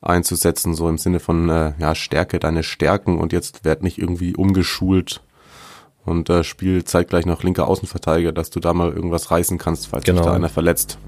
[0.00, 4.34] einzusetzen, so im Sinne von äh, ja Stärke deine Stärken und jetzt werd nicht irgendwie
[4.34, 5.22] umgeschult
[6.04, 10.04] und äh, spiel zeitgleich noch linker Außenverteidiger, dass du da mal irgendwas reißen kannst, falls
[10.04, 10.18] genau.
[10.18, 10.98] sich da einer verletzt.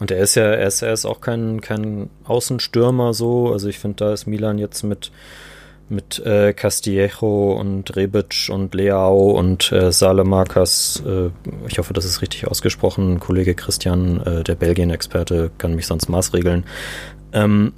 [0.00, 3.52] Und er ist ja, er ist, er ist auch kein, kein Außenstürmer so.
[3.52, 5.12] Also ich finde, da ist Milan jetzt mit
[5.90, 11.02] mit äh, Castillejo und Rebic und Leao und äh, Salemakas.
[11.06, 11.30] Äh,
[11.68, 13.20] ich hoffe, das ist richtig ausgesprochen.
[13.20, 16.64] Kollege Christian, äh, der Belgien-Experte, kann mich sonst maßregeln.
[17.32, 17.72] Ähm,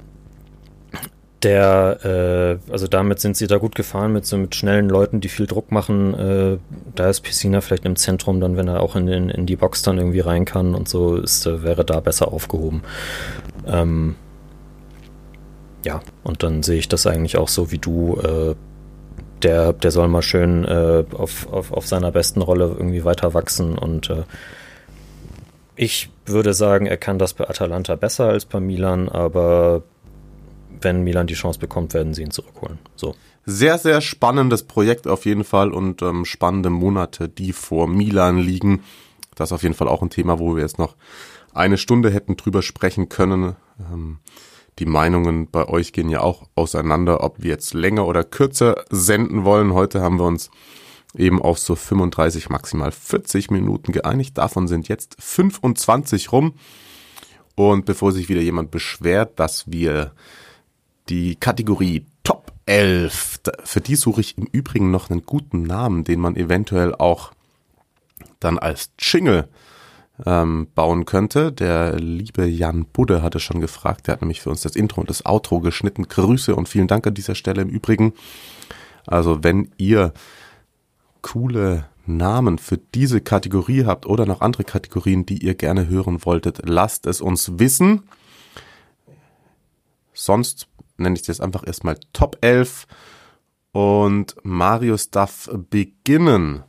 [1.43, 5.29] der, äh, also damit sind sie da gut gefahren mit so mit schnellen Leuten, die
[5.29, 6.15] viel Druck machen.
[6.15, 6.59] Äh,
[6.95, 9.83] da ist Piscina vielleicht im Zentrum, dann wenn er auch in, in, in die Box
[9.83, 12.83] dann irgendwie rein kann und so, ist, äh, wäre da besser aufgehoben.
[13.67, 14.17] Ähm,
[15.85, 18.17] ja, und dann sehe ich das eigentlich auch so wie du.
[18.17, 18.55] Äh,
[19.43, 23.77] der, der soll mal schön äh, auf, auf, auf seiner besten Rolle irgendwie weiter wachsen
[23.77, 24.23] und äh,
[25.75, 29.83] ich würde sagen, er kann das bei Atalanta besser als bei Milan, aber
[30.81, 32.79] wenn Milan die Chance bekommt, werden sie ihn zurückholen.
[32.95, 33.15] So.
[33.45, 38.85] Sehr, sehr spannendes Projekt auf jeden Fall und ähm, spannende Monate, die vor Milan liegen.
[39.35, 40.95] Das ist auf jeden Fall auch ein Thema, wo wir jetzt noch
[41.53, 43.57] eine Stunde hätten drüber sprechen können.
[43.81, 44.19] Ähm,
[44.79, 49.45] die Meinungen bei euch gehen ja auch auseinander, ob wir jetzt länger oder kürzer senden
[49.45, 49.75] wollen.
[49.75, 50.51] Heute haben wir uns
[51.15, 54.39] eben auf so 35, maximal 40 Minuten geeinigt.
[54.39, 56.55] Davon sind jetzt 25 rum.
[57.55, 60.13] Und bevor sich wieder jemand beschwert, dass wir
[61.11, 66.21] die Kategorie Top 11, für die suche ich im Übrigen noch einen guten Namen, den
[66.21, 67.33] man eventuell auch
[68.41, 69.49] dann als Jingle
[70.27, 71.53] ähm, bauen könnte.
[71.53, 75.11] Der liebe Jan Budde hatte schon gefragt, der hat nämlich für uns das Intro und
[75.11, 76.09] das Outro geschnitten.
[76.09, 78.13] Grüße und vielen Dank an dieser Stelle im Übrigen.
[79.07, 80.13] Also wenn ihr
[81.23, 86.61] coole Namen für diese Kategorie habt oder noch andere Kategorien, die ihr gerne hören wolltet,
[86.65, 88.03] lasst es uns wissen.
[90.13, 92.87] Sonst nenne ich das einfach erstmal Top 11
[93.73, 96.65] und Marius darf beginnen.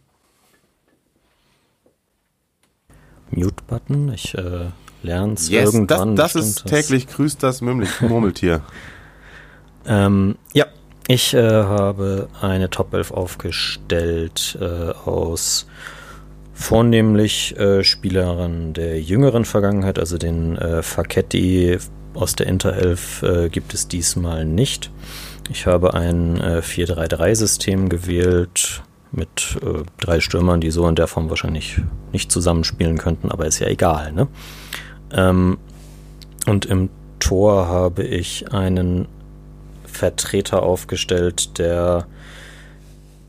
[3.36, 4.12] Mute-Button.
[4.13, 4.67] Ich äh,
[5.02, 6.15] lerne es yes, irgendwann.
[6.15, 8.62] Das, das ist täglich grüßt das Murmeltier.
[9.88, 10.65] ähm, ja,
[11.08, 15.67] ich äh, habe eine Top 11 aufgestellt äh, aus
[16.54, 21.78] vornehmlich äh, Spielerinnen der jüngeren Vergangenheit, also den äh, Facchetti
[22.13, 24.91] aus der Inter 11 äh, gibt es diesmal nicht.
[25.50, 28.82] Ich habe ein äh, 4-3-3-System gewählt
[29.13, 31.80] mit äh, drei Stürmern, die so in der Form wahrscheinlich
[32.12, 34.12] nicht zusammenspielen könnten, aber ist ja egal.
[34.12, 34.28] Ne?
[35.12, 35.58] Ähm,
[36.45, 39.08] und im Tor habe ich einen
[39.86, 42.08] Vertreter aufgestellt, der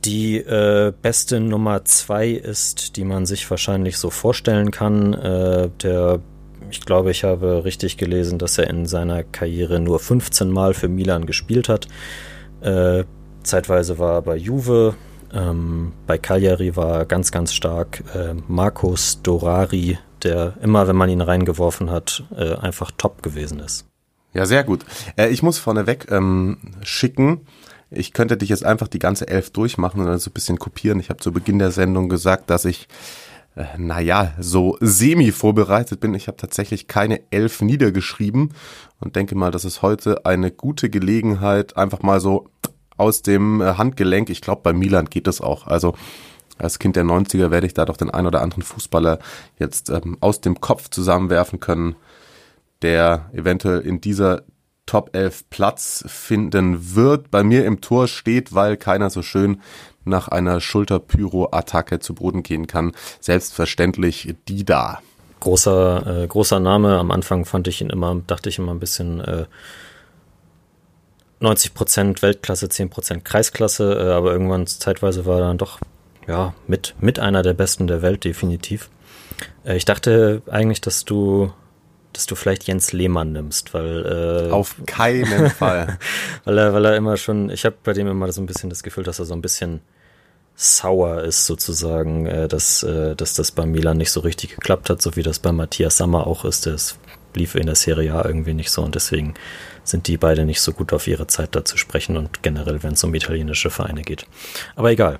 [0.05, 5.15] die äh, beste Nummer zwei ist, die man sich wahrscheinlich so vorstellen kann.
[5.15, 6.21] Äh, der,
[6.71, 10.89] ich glaube, ich habe richtig gelesen, dass er in seiner Karriere nur 15 Mal für
[10.89, 11.89] Milan gespielt hat.
[12.61, 13.05] Äh,
[13.43, 14.95] zeitweise war er bei Juve,
[15.35, 21.21] ähm, bei Cagliari war ganz, ganz stark äh, Marcos Dorari, der immer, wenn man ihn
[21.21, 23.87] reingeworfen hat, äh, einfach top gewesen ist.
[24.33, 24.85] Ja, sehr gut.
[25.17, 27.47] Äh, ich muss vorneweg ähm, schicken,
[27.91, 31.01] ich könnte dich jetzt einfach die ganze Elf durchmachen und dann so ein bisschen kopieren.
[31.01, 32.89] Ich habe zu Beginn der Sendung gesagt, dass ich,
[33.55, 36.15] äh, naja, so semi vorbereitet bin.
[36.15, 38.53] Ich habe tatsächlich keine Elf niedergeschrieben
[39.01, 42.49] und denke mal, das ist heute eine gute Gelegenheit, einfach mal so
[42.97, 44.31] aus dem äh, Handgelenk.
[44.31, 45.67] Ich glaube, bei Milan geht es auch.
[45.67, 45.95] Also
[46.59, 49.19] als Kind der 90er werde ich da doch den ein oder anderen Fußballer
[49.59, 51.97] jetzt ähm, aus dem Kopf zusammenwerfen können,
[52.83, 54.43] der eventuell in dieser
[54.87, 57.31] Top 11 Platz finden wird.
[57.31, 59.63] Bei mir im Tor steht, weil keiner so schön
[60.05, 62.93] nach einer Schulterpyro-Attacke zu Boden gehen kann.
[63.21, 65.01] Selbstverständlich die da.
[65.41, 66.99] Großer, äh, großer Name.
[66.99, 69.47] Am Anfang fand ich ihn immer, dachte ich immer ein bisschen äh,
[71.45, 75.81] 90% Weltklasse, 10% Kreisklasse, äh, aber irgendwann zeitweise war er dann doch
[76.27, 78.91] ja, mit, mit einer der besten der Welt, definitiv.
[79.65, 81.53] Äh, ich dachte eigentlich, dass du,
[82.13, 85.99] dass du vielleicht Jens Lehmann nimmst, weil äh, auf keinen Fall,
[86.45, 88.83] weil er, weil er immer schon, ich habe bei dem immer so ein bisschen das
[88.83, 89.81] Gefühl, dass er so ein bisschen
[90.57, 95.03] sauer ist sozusagen, äh, dass, äh, dass das bei Milan nicht so richtig geklappt hat,
[95.03, 96.67] so wie das bei Matthias Sammer auch ist.
[96.67, 96.97] Das
[97.37, 99.35] lief in der Serie A irgendwie nicht so und deswegen
[99.83, 102.95] sind die beide nicht so gut auf ihre Zeit da zu sprechen und generell, wenn
[102.95, 104.27] es um italienische Vereine geht.
[104.77, 105.19] Aber egal.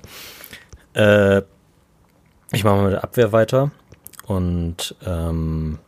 [0.93, 1.41] Äh,
[2.51, 3.71] ich mache mal mit der Abwehr weiter
[4.27, 5.79] und ähm,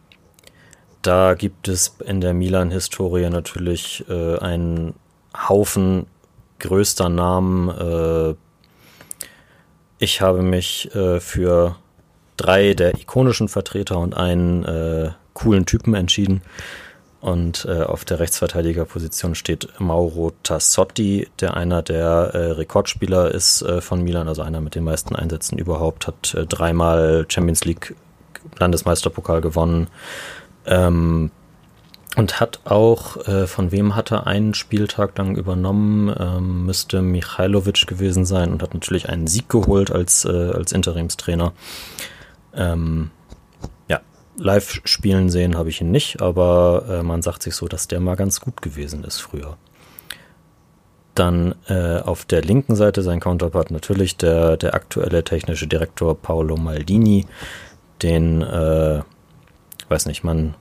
[1.02, 4.96] da gibt es in der Milan-Historie natürlich äh, einen
[5.48, 6.08] Haufen
[6.60, 7.70] größter Namen.
[7.70, 8.36] Äh,
[10.00, 11.78] ich habe mich äh, für
[12.36, 16.42] drei der ikonischen Vertreter und einen äh, coolen Typen entschieden.
[17.22, 23.82] Und äh, auf der Rechtsverteidigerposition steht Mauro Tassotti, der einer der äh, Rekordspieler ist äh,
[23.82, 27.96] von Milan, also einer mit den meisten Einsätzen überhaupt, hat äh, dreimal Champions League
[28.58, 29.88] Landesmeisterpokal gewonnen.
[30.66, 31.32] Ähm,
[32.16, 37.86] und hat auch, äh, von wem hat er einen Spieltag lang übernommen, ähm, müsste Michailovic
[37.86, 41.54] gewesen sein und hat natürlich einen Sieg geholt als, äh, als Interimstrainer.
[42.56, 43.12] Ähm,
[44.38, 48.00] live spielen sehen habe ich ihn nicht, aber äh, man sagt sich so, dass der
[48.00, 49.58] mal ganz gut gewesen ist früher.
[51.16, 56.58] Dann äh, auf der linken Seite sein Counterpart natürlich der, der aktuelle technische Direktor Paolo
[56.58, 57.26] Maldini,
[58.04, 59.02] den, äh,
[59.90, 60.54] weiß nicht, man,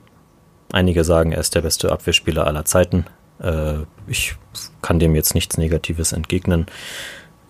[0.71, 3.05] einige sagen, er ist der beste Abwehrspieler aller Zeiten.
[3.39, 4.35] Äh, ich
[4.81, 6.65] kann dem jetzt nichts Negatives entgegnen.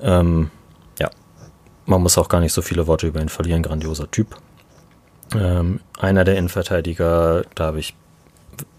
[0.02, 0.52] Ähm,
[1.00, 1.10] ja,
[1.86, 4.36] man muss auch gar nicht so viele Worte über ihn verlieren, grandioser Typ.
[5.36, 7.96] Ähm, einer der Innenverteidiger, da habe ich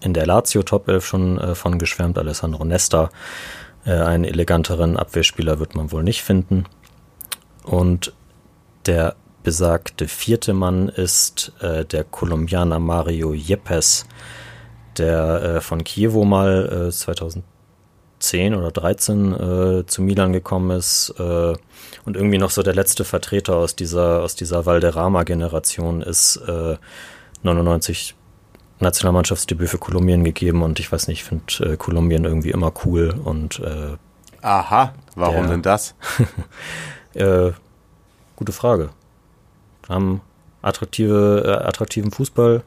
[0.01, 3.09] in der Lazio Top 11 schon äh, von geschwärmt, Alessandro Nesta.
[3.85, 6.65] Äh, einen eleganteren Abwehrspieler wird man wohl nicht finden.
[7.63, 8.13] Und
[8.85, 14.05] der besagte vierte Mann ist äh, der Kolumbianer Mario Yepes,
[14.97, 17.58] der äh, von Kiewo mal äh, 2010
[18.19, 21.53] 10 oder 13 äh, zu Milan gekommen ist äh,
[22.05, 26.77] und irgendwie noch so der letzte Vertreter aus dieser, aus dieser Valderrama-Generation ist, äh,
[27.43, 28.15] 99
[28.79, 33.13] Nationalmannschaftsdebüt für Kolumbien gegeben und ich weiß nicht, ich finde äh, Kolumbien irgendwie immer cool
[33.23, 33.97] und äh,
[34.41, 35.95] Aha, warum der, denn das?
[37.15, 37.53] Äh,
[38.35, 38.91] gute Frage.
[39.89, 40.21] Haben
[40.61, 42.61] attraktive, attraktiven Fußball,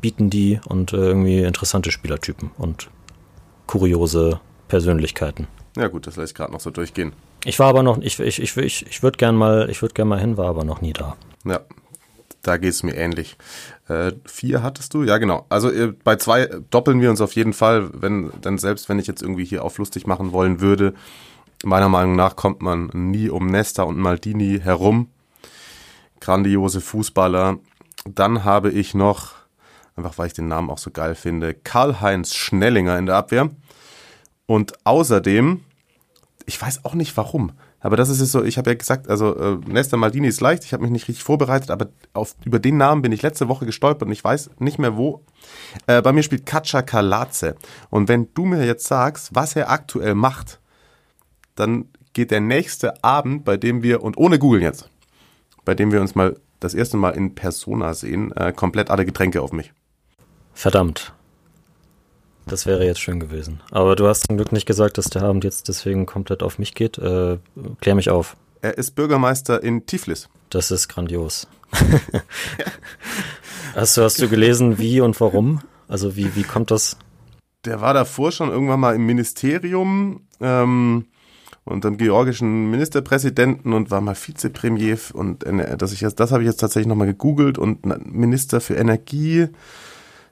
[0.00, 2.90] bieten die und irgendwie interessante Spielertypen und
[3.68, 5.48] kuriose Persönlichkeiten.
[5.76, 7.12] Ja gut, das lasse ich gerade noch so durchgehen.
[7.44, 10.08] Ich war aber noch, ich, ich, ich, ich, ich würde gern mal, ich würde gern
[10.08, 11.16] mal hin, war aber noch nie da.
[11.44, 11.60] Ja,
[12.42, 13.36] da geht es mir ähnlich.
[13.88, 15.02] Äh, vier hattest du?
[15.02, 15.44] Ja, genau.
[15.48, 19.06] Also äh, bei zwei doppeln wir uns auf jeden Fall, wenn, denn selbst wenn ich
[19.06, 20.94] jetzt irgendwie hier auf lustig machen wollen würde,
[21.64, 25.10] meiner Meinung nach kommt man nie um Nesta und Maldini herum.
[26.20, 27.58] Grandiose Fußballer.
[28.06, 29.32] Dann habe ich noch,
[29.96, 33.50] einfach weil ich den Namen auch so geil finde, Karl-Heinz Schnellinger in der Abwehr.
[34.50, 35.60] Und außerdem,
[36.44, 39.36] ich weiß auch nicht warum, aber das ist jetzt so, ich habe ja gesagt, also
[39.36, 42.76] äh, Nesta Maldini ist leicht, ich habe mich nicht richtig vorbereitet, aber auf, über den
[42.76, 45.24] Namen bin ich letzte Woche gestolpert und ich weiß nicht mehr wo.
[45.86, 47.54] Äh, bei mir spielt Katja Kalatze.
[47.90, 50.58] Und wenn du mir jetzt sagst, was er aktuell macht,
[51.54, 54.90] dann geht der nächste Abend, bei dem wir, und ohne googeln jetzt,
[55.64, 59.42] bei dem wir uns mal das erste Mal in Persona sehen, äh, komplett alle Getränke
[59.42, 59.72] auf mich.
[60.54, 61.14] Verdammt.
[62.46, 63.60] Das wäre jetzt schön gewesen.
[63.70, 66.74] Aber du hast zum Glück nicht gesagt, dass der Abend jetzt deswegen komplett auf mich
[66.74, 66.98] geht.
[66.98, 67.38] Äh,
[67.80, 68.36] klär mich auf.
[68.62, 70.28] Er ist Bürgermeister in Tiflis.
[70.50, 71.46] Das ist grandios.
[73.74, 75.60] hast, du, hast du gelesen, wie und warum?
[75.88, 76.96] Also wie, wie kommt das?
[77.64, 81.06] Der war davor schon irgendwann mal im Ministerium ähm,
[81.64, 85.44] und dem georgischen Ministerpräsidenten und war mal Vizepremier und
[85.78, 89.48] das, ich jetzt, das habe ich jetzt tatsächlich nochmal gegoogelt und Minister für Energie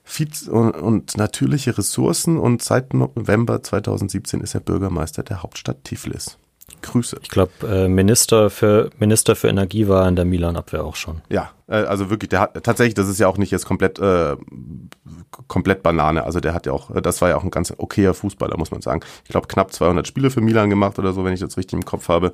[0.09, 6.39] Vize und, und natürliche Ressourcen und seit November 2017 ist er Bürgermeister der Hauptstadt Tiflis.
[6.83, 7.19] Grüße.
[7.23, 11.23] Ich glaube, äh, Minister für Minister für Energie war in der Milan-Abwehr auch schon.
[11.29, 14.37] Ja, äh, also wirklich, der hat tatsächlich, das ist ja auch nicht jetzt komplett äh,
[15.47, 16.25] komplett Banane.
[16.25, 18.71] Also der hat ja auch, äh, das war ja auch ein ganz okayer Fußballer, muss
[18.71, 19.01] man sagen.
[19.25, 21.85] Ich glaube knapp 200 Spiele für Milan gemacht oder so, wenn ich das richtig im
[21.85, 22.33] Kopf habe.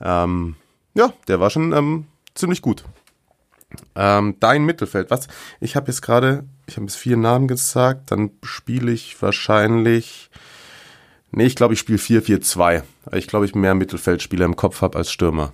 [0.00, 0.56] Ähm,
[0.94, 2.84] ja, der war schon ähm, ziemlich gut.
[3.94, 5.28] Ähm, dein Mittelfeld, was?
[5.60, 10.30] Ich habe jetzt gerade, ich habe jetzt vier Namen gesagt, dann spiele ich wahrscheinlich.
[11.30, 12.82] Nee, ich glaube, ich spiele 4-4-2.
[13.04, 15.52] Weil Ich glaube, ich mehr Mittelfeldspieler im Kopf habe als Stürmer.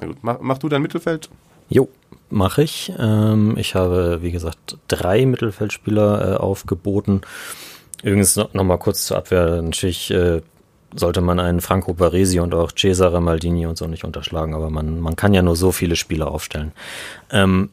[0.00, 1.30] Na gut, mach, mach du dein Mittelfeld?
[1.68, 1.88] Jo,
[2.28, 2.92] mache ich.
[2.98, 7.22] Ähm, ich habe, wie gesagt, drei Mittelfeldspieler äh, aufgeboten.
[8.02, 9.62] Übrigens noch, noch kurz zur Abwehr.
[9.62, 10.42] Natürlich äh,
[10.94, 15.00] sollte man einen Franco Baresi und auch Cesare Maldini und so nicht unterschlagen, aber man,
[15.00, 16.72] man kann ja nur so viele Spieler aufstellen.
[17.30, 17.70] Ähm,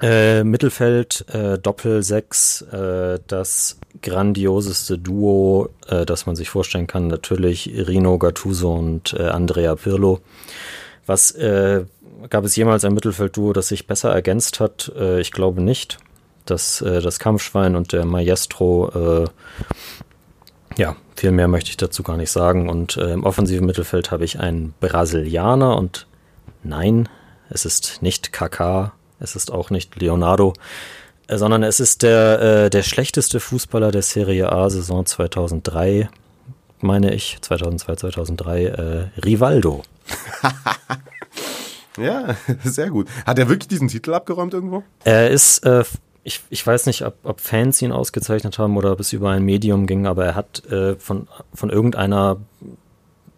[0.00, 7.06] äh, Mittelfeld, äh, Doppel 6, äh, das grandioseste Duo, äh, das man sich vorstellen kann,
[7.06, 10.20] natürlich Rino Gattuso und äh, Andrea Pirlo.
[11.06, 11.84] Was äh,
[12.28, 14.90] gab es jemals ein Mittelfeldduo, das sich besser ergänzt hat?
[15.18, 15.98] Ich glaube nicht.
[16.46, 19.28] Das, das Kampfschwein und der Maestro,
[20.76, 22.68] ja, viel mehr möchte ich dazu gar nicht sagen.
[22.68, 26.06] Und äh, im offensiven Mittelfeld habe ich einen Brasilianer und
[26.62, 27.08] nein,
[27.50, 30.54] es ist nicht Kaká, es ist auch nicht Leonardo,
[31.28, 36.08] äh, sondern es ist der, äh, der schlechteste Fußballer der Serie A Saison 2003,
[36.80, 39.82] meine ich, 2002, 2003, äh, Rivaldo.
[41.96, 43.08] Ja, sehr gut.
[43.26, 44.82] Hat er wirklich diesen Titel abgeräumt irgendwo?
[45.04, 45.84] Er ist, äh,
[46.24, 49.44] ich, ich weiß nicht, ob, ob Fans ihn ausgezeichnet haben oder ob es über ein
[49.44, 52.38] Medium ging, aber er hat äh, von, von irgendeiner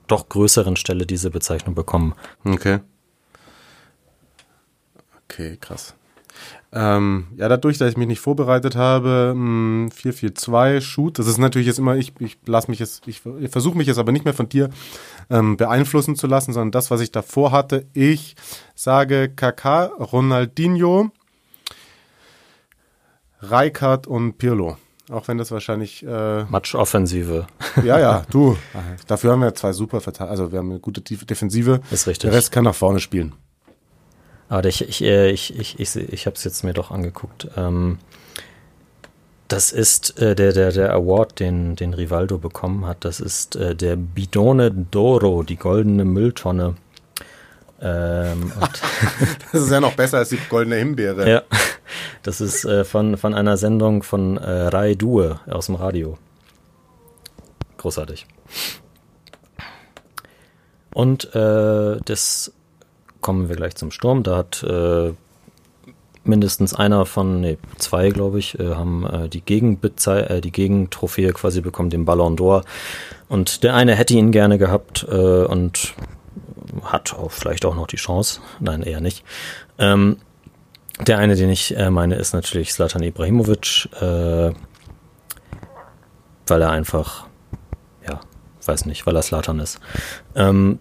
[0.06, 2.14] doch größeren Stelle diese Bezeichnung bekommen.
[2.44, 2.78] Okay.
[5.28, 5.94] Okay, krass.
[6.72, 11.66] Ähm, ja, dadurch, dass ich mich nicht vorbereitet habe, mh, 4-4-2, Shoot, das ist natürlich
[11.66, 14.34] jetzt immer, ich, ich lasse mich jetzt, ich, ich versuche mich jetzt aber nicht mehr
[14.34, 14.70] von dir
[15.30, 17.86] ähm, beeinflussen zu lassen, sondern das, was ich davor hatte.
[17.94, 18.36] Ich
[18.74, 21.10] sage KK, Ronaldinho,
[23.50, 24.76] Rijkaard und Pirlo.
[25.10, 27.46] Auch wenn das wahrscheinlich, äh, Match-Offensive.
[27.84, 28.56] ja, ja, du,
[29.06, 31.80] dafür haben wir zwei super Verteidiger, also wir haben eine gute Defensive.
[31.90, 32.30] Ist richtig.
[32.30, 33.34] Der Rest kann nach vorne spielen.
[34.48, 37.48] Aber ich, ich, ich, ich, ich, ich habe es jetzt mir doch angeguckt.
[37.56, 37.98] Ähm,
[39.48, 43.04] das ist äh, der, der, der Award, den, den Rivaldo bekommen hat.
[43.04, 46.74] Das ist äh, der Bidone d'Oro, die goldene Mülltonne.
[47.80, 48.52] Ähm,
[49.52, 51.28] Das ist ja noch besser als die goldene Himbeere.
[51.28, 51.42] Ja,
[52.22, 56.18] das ist äh, von, von einer Sendung von äh, Rai Due aus dem Radio.
[57.78, 58.26] Großartig.
[60.92, 62.52] Und äh, das
[63.20, 64.22] kommen wir gleich zum Sturm.
[64.22, 65.12] Da hat äh,
[66.24, 71.32] mindestens einer von, nee, zwei, glaube ich, äh, haben äh, die, Gegenbezei äh, die Gegentrophäe
[71.32, 72.64] quasi bekommen, den Ballon d'Or.
[73.28, 75.94] Und der eine hätte ihn gerne gehabt äh, und
[76.92, 78.40] hat auch vielleicht auch noch die Chance.
[78.60, 79.24] Nein, eher nicht.
[79.78, 80.18] Ähm,
[81.06, 84.52] der eine, den ich äh, meine, ist natürlich Slatan Ibrahimovic, äh,
[86.46, 87.26] weil er einfach,
[88.08, 88.20] ja,
[88.64, 89.78] weiß nicht, weil er Slatan ist.
[90.34, 90.78] Ähm,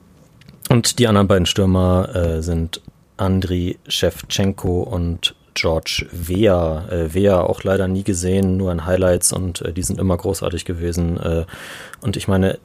[0.69, 2.81] und die anderen beiden Stürmer äh, sind
[3.17, 6.87] Andriy Shevchenko und George Weah.
[6.89, 10.65] Äh, Weah auch leider nie gesehen, nur in Highlights und äh, die sind immer großartig
[10.65, 11.17] gewesen.
[11.17, 11.45] Äh,
[12.01, 12.59] und ich meine,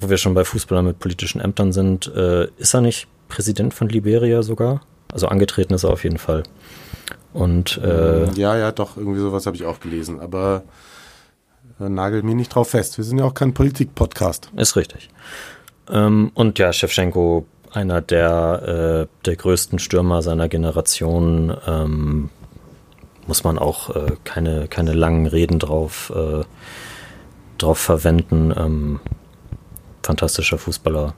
[0.00, 3.88] wo wir schon bei Fußballern mit politischen Ämtern sind, äh, ist er nicht Präsident von
[3.88, 4.82] Liberia sogar?
[5.12, 6.42] Also angetreten ist er auf jeden Fall.
[7.32, 10.20] Und äh, ja, ja, doch, irgendwie sowas habe ich auch gelesen.
[10.20, 10.62] Aber
[11.80, 12.96] äh, nagel mir nicht drauf fest.
[12.96, 14.50] Wir sind ja auch kein Politik-Podcast.
[14.56, 15.10] Ist richtig.
[15.90, 22.30] Ähm, und ja, Shevchenko, einer der, äh, der größten Stürmer seiner Generation, ähm,
[23.26, 26.44] muss man auch äh, keine, keine langen Reden drauf, äh,
[27.58, 28.54] drauf verwenden.
[28.56, 29.00] Ähm,
[30.06, 31.14] fantastischer Fußballer,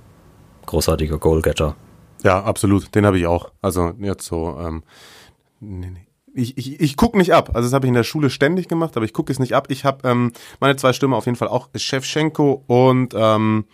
[0.66, 1.76] großartiger Goalgetter.
[2.24, 2.94] Ja, absolut.
[2.94, 3.52] Den habe ich auch.
[3.62, 4.58] Also jetzt so.
[4.58, 4.82] Ähm,
[5.60, 6.06] nee, nee.
[6.34, 7.50] Ich, ich, ich gucke nicht ab.
[7.54, 9.66] Also das habe ich in der Schule ständig gemacht, aber ich gucke es nicht ab.
[9.70, 13.64] Ich habe ähm, meine zwei Stürmer auf jeden Fall auch Shevchenko und ähm,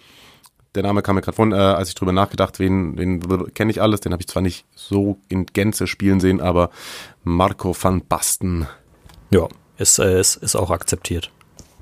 [0.75, 3.83] der Name kam mir gerade von, äh, als ich drüber nachgedacht, wen, wen kenne ich
[3.83, 4.01] alles.
[4.01, 6.71] Den habe ich zwar nicht so in Gänze spielen sehen, aber
[7.23, 8.67] Marco van Basten.
[9.31, 11.31] Ja, ist, äh, ist, ist auch akzeptiert.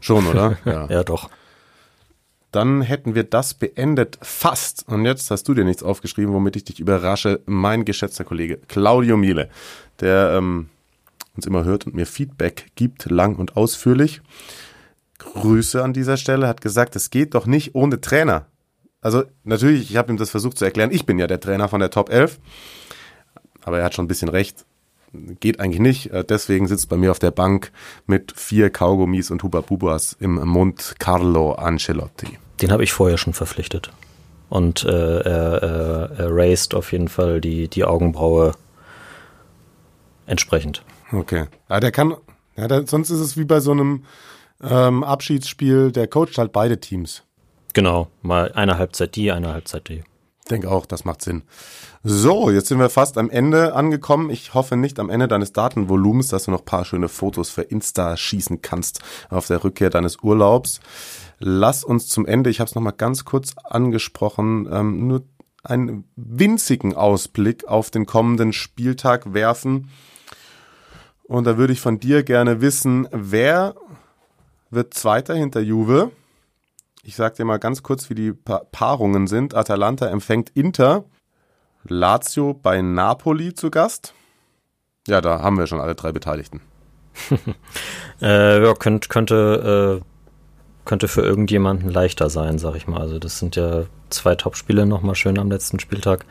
[0.00, 0.58] Schon, oder?
[0.64, 1.30] Ja, ja doch
[2.52, 4.86] dann hätten wir das beendet fast.
[4.88, 7.40] Und jetzt hast du dir nichts aufgeschrieben, womit ich dich überrasche.
[7.46, 9.48] Mein geschätzter Kollege Claudio Miele,
[10.00, 10.68] der ähm,
[11.34, 14.20] uns immer hört und mir Feedback gibt, lang und ausführlich.
[15.18, 18.46] Grüße an dieser Stelle, hat gesagt, es geht doch nicht ohne Trainer.
[19.00, 20.90] Also natürlich, ich habe ihm das versucht zu erklären.
[20.92, 22.38] Ich bin ja der Trainer von der Top 11.
[23.62, 24.66] Aber er hat schon ein bisschen recht.
[25.40, 26.10] Geht eigentlich nicht.
[26.10, 27.72] Äh, deswegen sitzt bei mir auf der Bank
[28.06, 32.38] mit vier Kaugummis und Huba Bubas im Mund Carlo Ancelotti.
[32.60, 33.90] Den habe ich vorher schon verpflichtet.
[34.48, 38.52] Und äh, er, er, er raised auf jeden Fall die, die Augenbraue
[40.26, 40.82] entsprechend.
[41.10, 41.46] Okay.
[41.68, 42.14] Ja, der kann,
[42.56, 44.04] ja, der, sonst ist es wie bei so einem
[44.62, 47.22] ähm, Abschiedsspiel, der coacht halt beide Teams.
[47.74, 50.04] Genau, mal eine Halbzeit die, eine Halbzeit die.
[50.50, 51.42] Denke auch, das macht Sinn.
[52.02, 54.28] So, jetzt sind wir fast am Ende angekommen.
[54.28, 58.16] Ich hoffe nicht am Ende deines Datenvolumens, dass du noch paar schöne Fotos für Insta
[58.16, 60.80] schießen kannst auf der Rückkehr deines Urlaubs.
[61.38, 65.22] Lass uns zum Ende, ich habe es nochmal ganz kurz angesprochen, ähm, nur
[65.62, 69.90] einen winzigen Ausblick auf den kommenden Spieltag werfen.
[71.22, 73.74] Und da würde ich von dir gerne wissen, wer
[74.70, 76.10] wird Zweiter hinter Juve?
[77.04, 79.54] Ich sage dir mal ganz kurz, wie die pa Paarungen sind.
[79.54, 81.04] Atalanta empfängt Inter,
[81.82, 84.14] Lazio bei Napoli zu Gast.
[85.08, 86.60] Ja, da haben wir schon alle drei Beteiligten.
[88.22, 90.12] äh, ja, könnt, könnte äh,
[90.84, 93.00] könnte für irgendjemanden leichter sein, sag ich mal.
[93.00, 96.24] Also das sind ja zwei Topspiele nochmal schön am letzten Spieltag.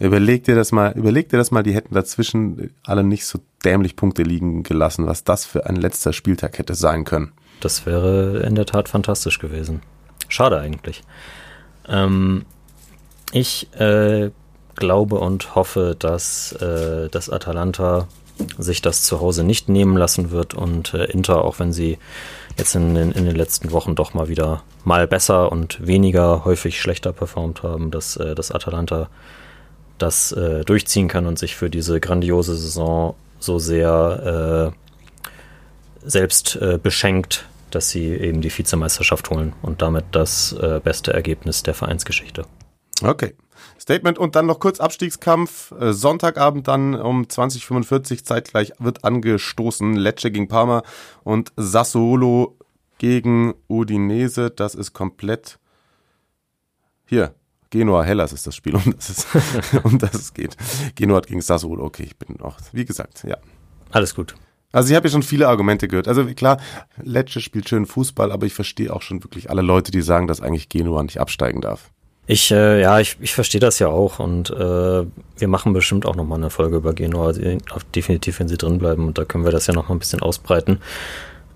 [0.00, 3.94] Überleg dir das mal, überleg dir das mal, die hätten dazwischen alle nicht so dämlich
[3.94, 7.32] Punkte liegen gelassen, was das für ein letzter Spieltag hätte sein können.
[7.64, 9.80] Das wäre in der Tat fantastisch gewesen.
[10.28, 11.02] Schade eigentlich.
[11.88, 12.44] Ähm,
[13.32, 14.30] ich äh,
[14.74, 18.06] glaube und hoffe, dass äh, das Atalanta
[18.58, 21.98] sich das zu Hause nicht nehmen lassen wird und äh, Inter, auch wenn sie
[22.58, 26.80] jetzt in, in, in, den letzten Wochen doch mal wieder mal besser und weniger häufig
[26.80, 29.08] schlechter performt haben, dass äh, das Atalanta
[29.96, 36.78] das äh, durchziehen kann und sich für diese grandiose Saison so sehr äh, selbst äh,
[36.82, 42.46] beschenkt, dass sie eben die Vizemeisterschaft holen und damit das äh, beste Ergebnis der Vereinsgeschichte.
[43.02, 43.34] Okay.
[43.78, 45.72] Statement und dann noch kurz Abstiegskampf.
[45.72, 49.94] Äh, Sonntagabend dann um 2045 zeitgleich wird angestoßen.
[49.96, 50.82] Lecce gegen Parma
[51.22, 52.56] und Sassuolo
[52.98, 54.50] gegen Udinese.
[54.50, 55.58] Das ist komplett
[57.06, 57.34] hier.
[57.70, 59.26] Genua Hellas ist das Spiel, um das es,
[59.82, 60.56] um das es geht.
[60.94, 61.84] Genua gegen Sassuolo.
[61.84, 63.36] Okay, ich bin noch, wie gesagt, ja.
[63.90, 64.36] Alles gut.
[64.74, 66.08] Also ich habe ja schon viele Argumente gehört.
[66.08, 66.58] Also klar,
[67.00, 70.40] Lecce spielt schön Fußball, aber ich verstehe auch schon wirklich alle Leute, die sagen, dass
[70.40, 71.90] eigentlich Genua nicht absteigen darf.
[72.26, 76.16] Ich, äh, ja, ich, ich verstehe das ja auch und äh, wir machen bestimmt auch
[76.16, 77.32] nochmal eine Folge über Genua,
[77.94, 80.80] definitiv, wenn sie drin bleiben und da können wir das ja nochmal ein bisschen ausbreiten.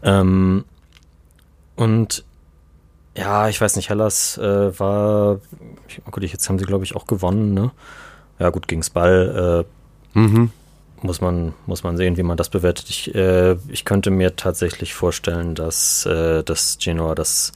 [0.05, 0.65] Ähm,
[1.75, 2.25] und
[3.17, 5.41] ja, ich weiß nicht, Hellas äh, war,
[6.07, 7.73] oh gut, jetzt haben sie glaube ich auch gewonnen, ne?
[8.39, 9.65] Ja gut, gegens Ball,
[10.15, 10.53] äh, mhm.
[11.03, 12.89] Muss man muss man sehen, wie man das bewertet.
[12.89, 17.53] Ich, äh, ich könnte mir tatsächlich vorstellen, dass äh, dass Genoa das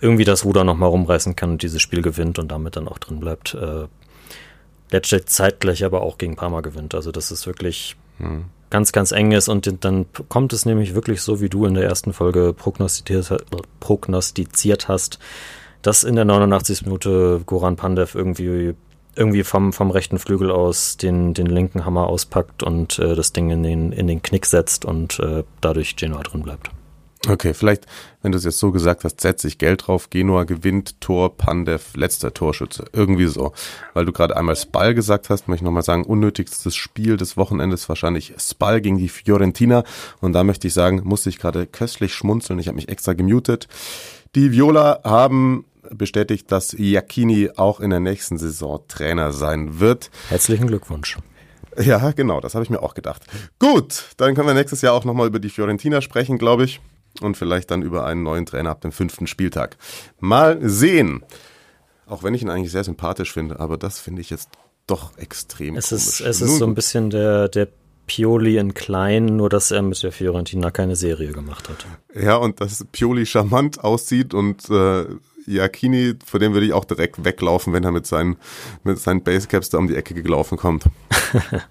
[0.00, 3.20] irgendwie das Ruder nochmal rumreißen kann und dieses Spiel gewinnt und damit dann auch drin
[3.20, 3.54] bleibt.
[3.54, 3.86] Äh,
[4.90, 6.94] letztlich zeitgleich aber auch gegen Parma gewinnt.
[6.94, 8.44] Also das ist wirklich hm.
[8.70, 11.84] ganz, ganz eng ist und dann kommt es nämlich wirklich so, wie du in der
[11.84, 13.44] ersten Folge prognostiziert,
[13.80, 15.18] prognostiziert hast,
[15.82, 16.82] dass in der 89.
[16.82, 18.74] Minute Goran Pandev irgendwie
[19.16, 23.50] irgendwie vom, vom rechten Flügel aus den, den linken Hammer auspackt und äh, das Ding
[23.50, 26.70] in den, in den Knick setzt und äh, dadurch Genoa drin bleibt.
[27.26, 27.86] Okay, vielleicht,
[28.20, 31.96] wenn du es jetzt so gesagt hast, setze ich Geld drauf, Genua gewinnt, Tor, Pandev,
[31.96, 32.84] letzter Torschütze.
[32.92, 33.52] Irgendwie so.
[33.94, 37.88] Weil du gerade einmal Spal gesagt hast, möchte ich nochmal sagen, unnötigstes Spiel des Wochenendes
[37.88, 39.84] wahrscheinlich Spal gegen die Fiorentina.
[40.20, 42.58] Und da möchte ich sagen, musste ich gerade köstlich schmunzeln.
[42.58, 43.68] Ich habe mich extra gemutet.
[44.34, 50.10] Die Viola haben bestätigt, dass Iacchini auch in der nächsten Saison Trainer sein wird.
[50.28, 51.18] Herzlichen Glückwunsch.
[51.76, 53.22] Ja, genau, das habe ich mir auch gedacht.
[53.58, 56.80] Gut, dann können wir nächstes Jahr auch nochmal über die Fiorentina sprechen, glaube ich
[57.20, 59.76] und vielleicht dann über einen neuen Trainer ab dem fünften Spieltag.
[60.18, 61.24] Mal sehen.
[62.06, 64.50] Auch wenn ich ihn eigentlich sehr sympathisch finde, aber das finde ich jetzt
[64.86, 66.04] doch extrem es komisch.
[66.04, 67.68] Ist, es ist so ein bisschen der, der
[68.06, 71.86] Pioli in klein, nur dass er mit der Fiorentina keine Serie gemacht hat.
[72.14, 75.06] Ja, und dass Pioli charmant aussieht und äh,
[75.46, 78.36] Iacchini, vor dem würde ich auch direkt weglaufen, wenn er mit seinen,
[78.82, 80.84] mit seinen Basecaps da um die Ecke gelaufen kommt.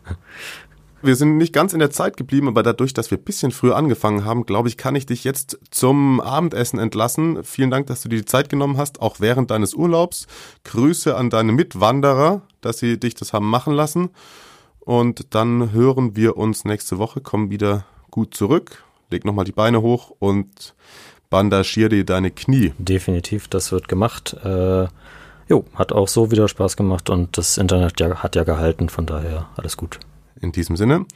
[1.05, 3.76] Wir sind nicht ganz in der Zeit geblieben, aber dadurch, dass wir ein bisschen früher
[3.76, 7.43] angefangen haben, glaube ich, kann ich dich jetzt zum Abendessen entlassen.
[7.43, 10.28] Vielen Dank, dass du dir die Zeit genommen hast, auch während deines Urlaubs.
[10.63, 14.11] Grüße an deine Mitwanderer, dass sie dich das haben machen lassen.
[14.80, 18.86] Und dann hören wir uns nächste Woche, kommen wieder gut zurück.
[19.11, 20.74] Leg nochmal die Beine hoch und
[21.34, 22.73] bandagier dir deine Knie.
[22.77, 24.38] Definitiv, das wird gemacht.
[24.45, 24.86] Äh,
[25.49, 29.07] jo, hat auch so wieder Spaß gemacht und das Internet ja, hat ja gehalten, von
[29.07, 29.99] daher alles gut.
[30.39, 31.07] In diesem Sinne,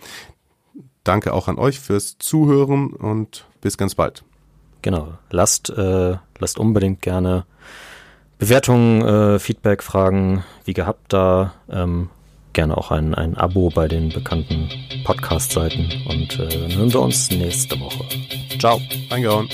[1.04, 4.24] danke auch an euch fürs Zuhören und bis ganz bald.
[4.82, 7.46] Genau, lasst, äh, lasst unbedingt gerne
[8.40, 11.54] Bewertungen, äh, Feedback, Fragen wie gehabt da.
[11.70, 12.10] Ähm,
[12.54, 14.68] gerne auch ein, ein Abo bei den bekannten
[15.04, 18.04] Podcast-Seiten und äh, dann hören wir uns nächste Woche.
[18.58, 18.82] Ciao.
[19.12, 19.48] Reingehauen.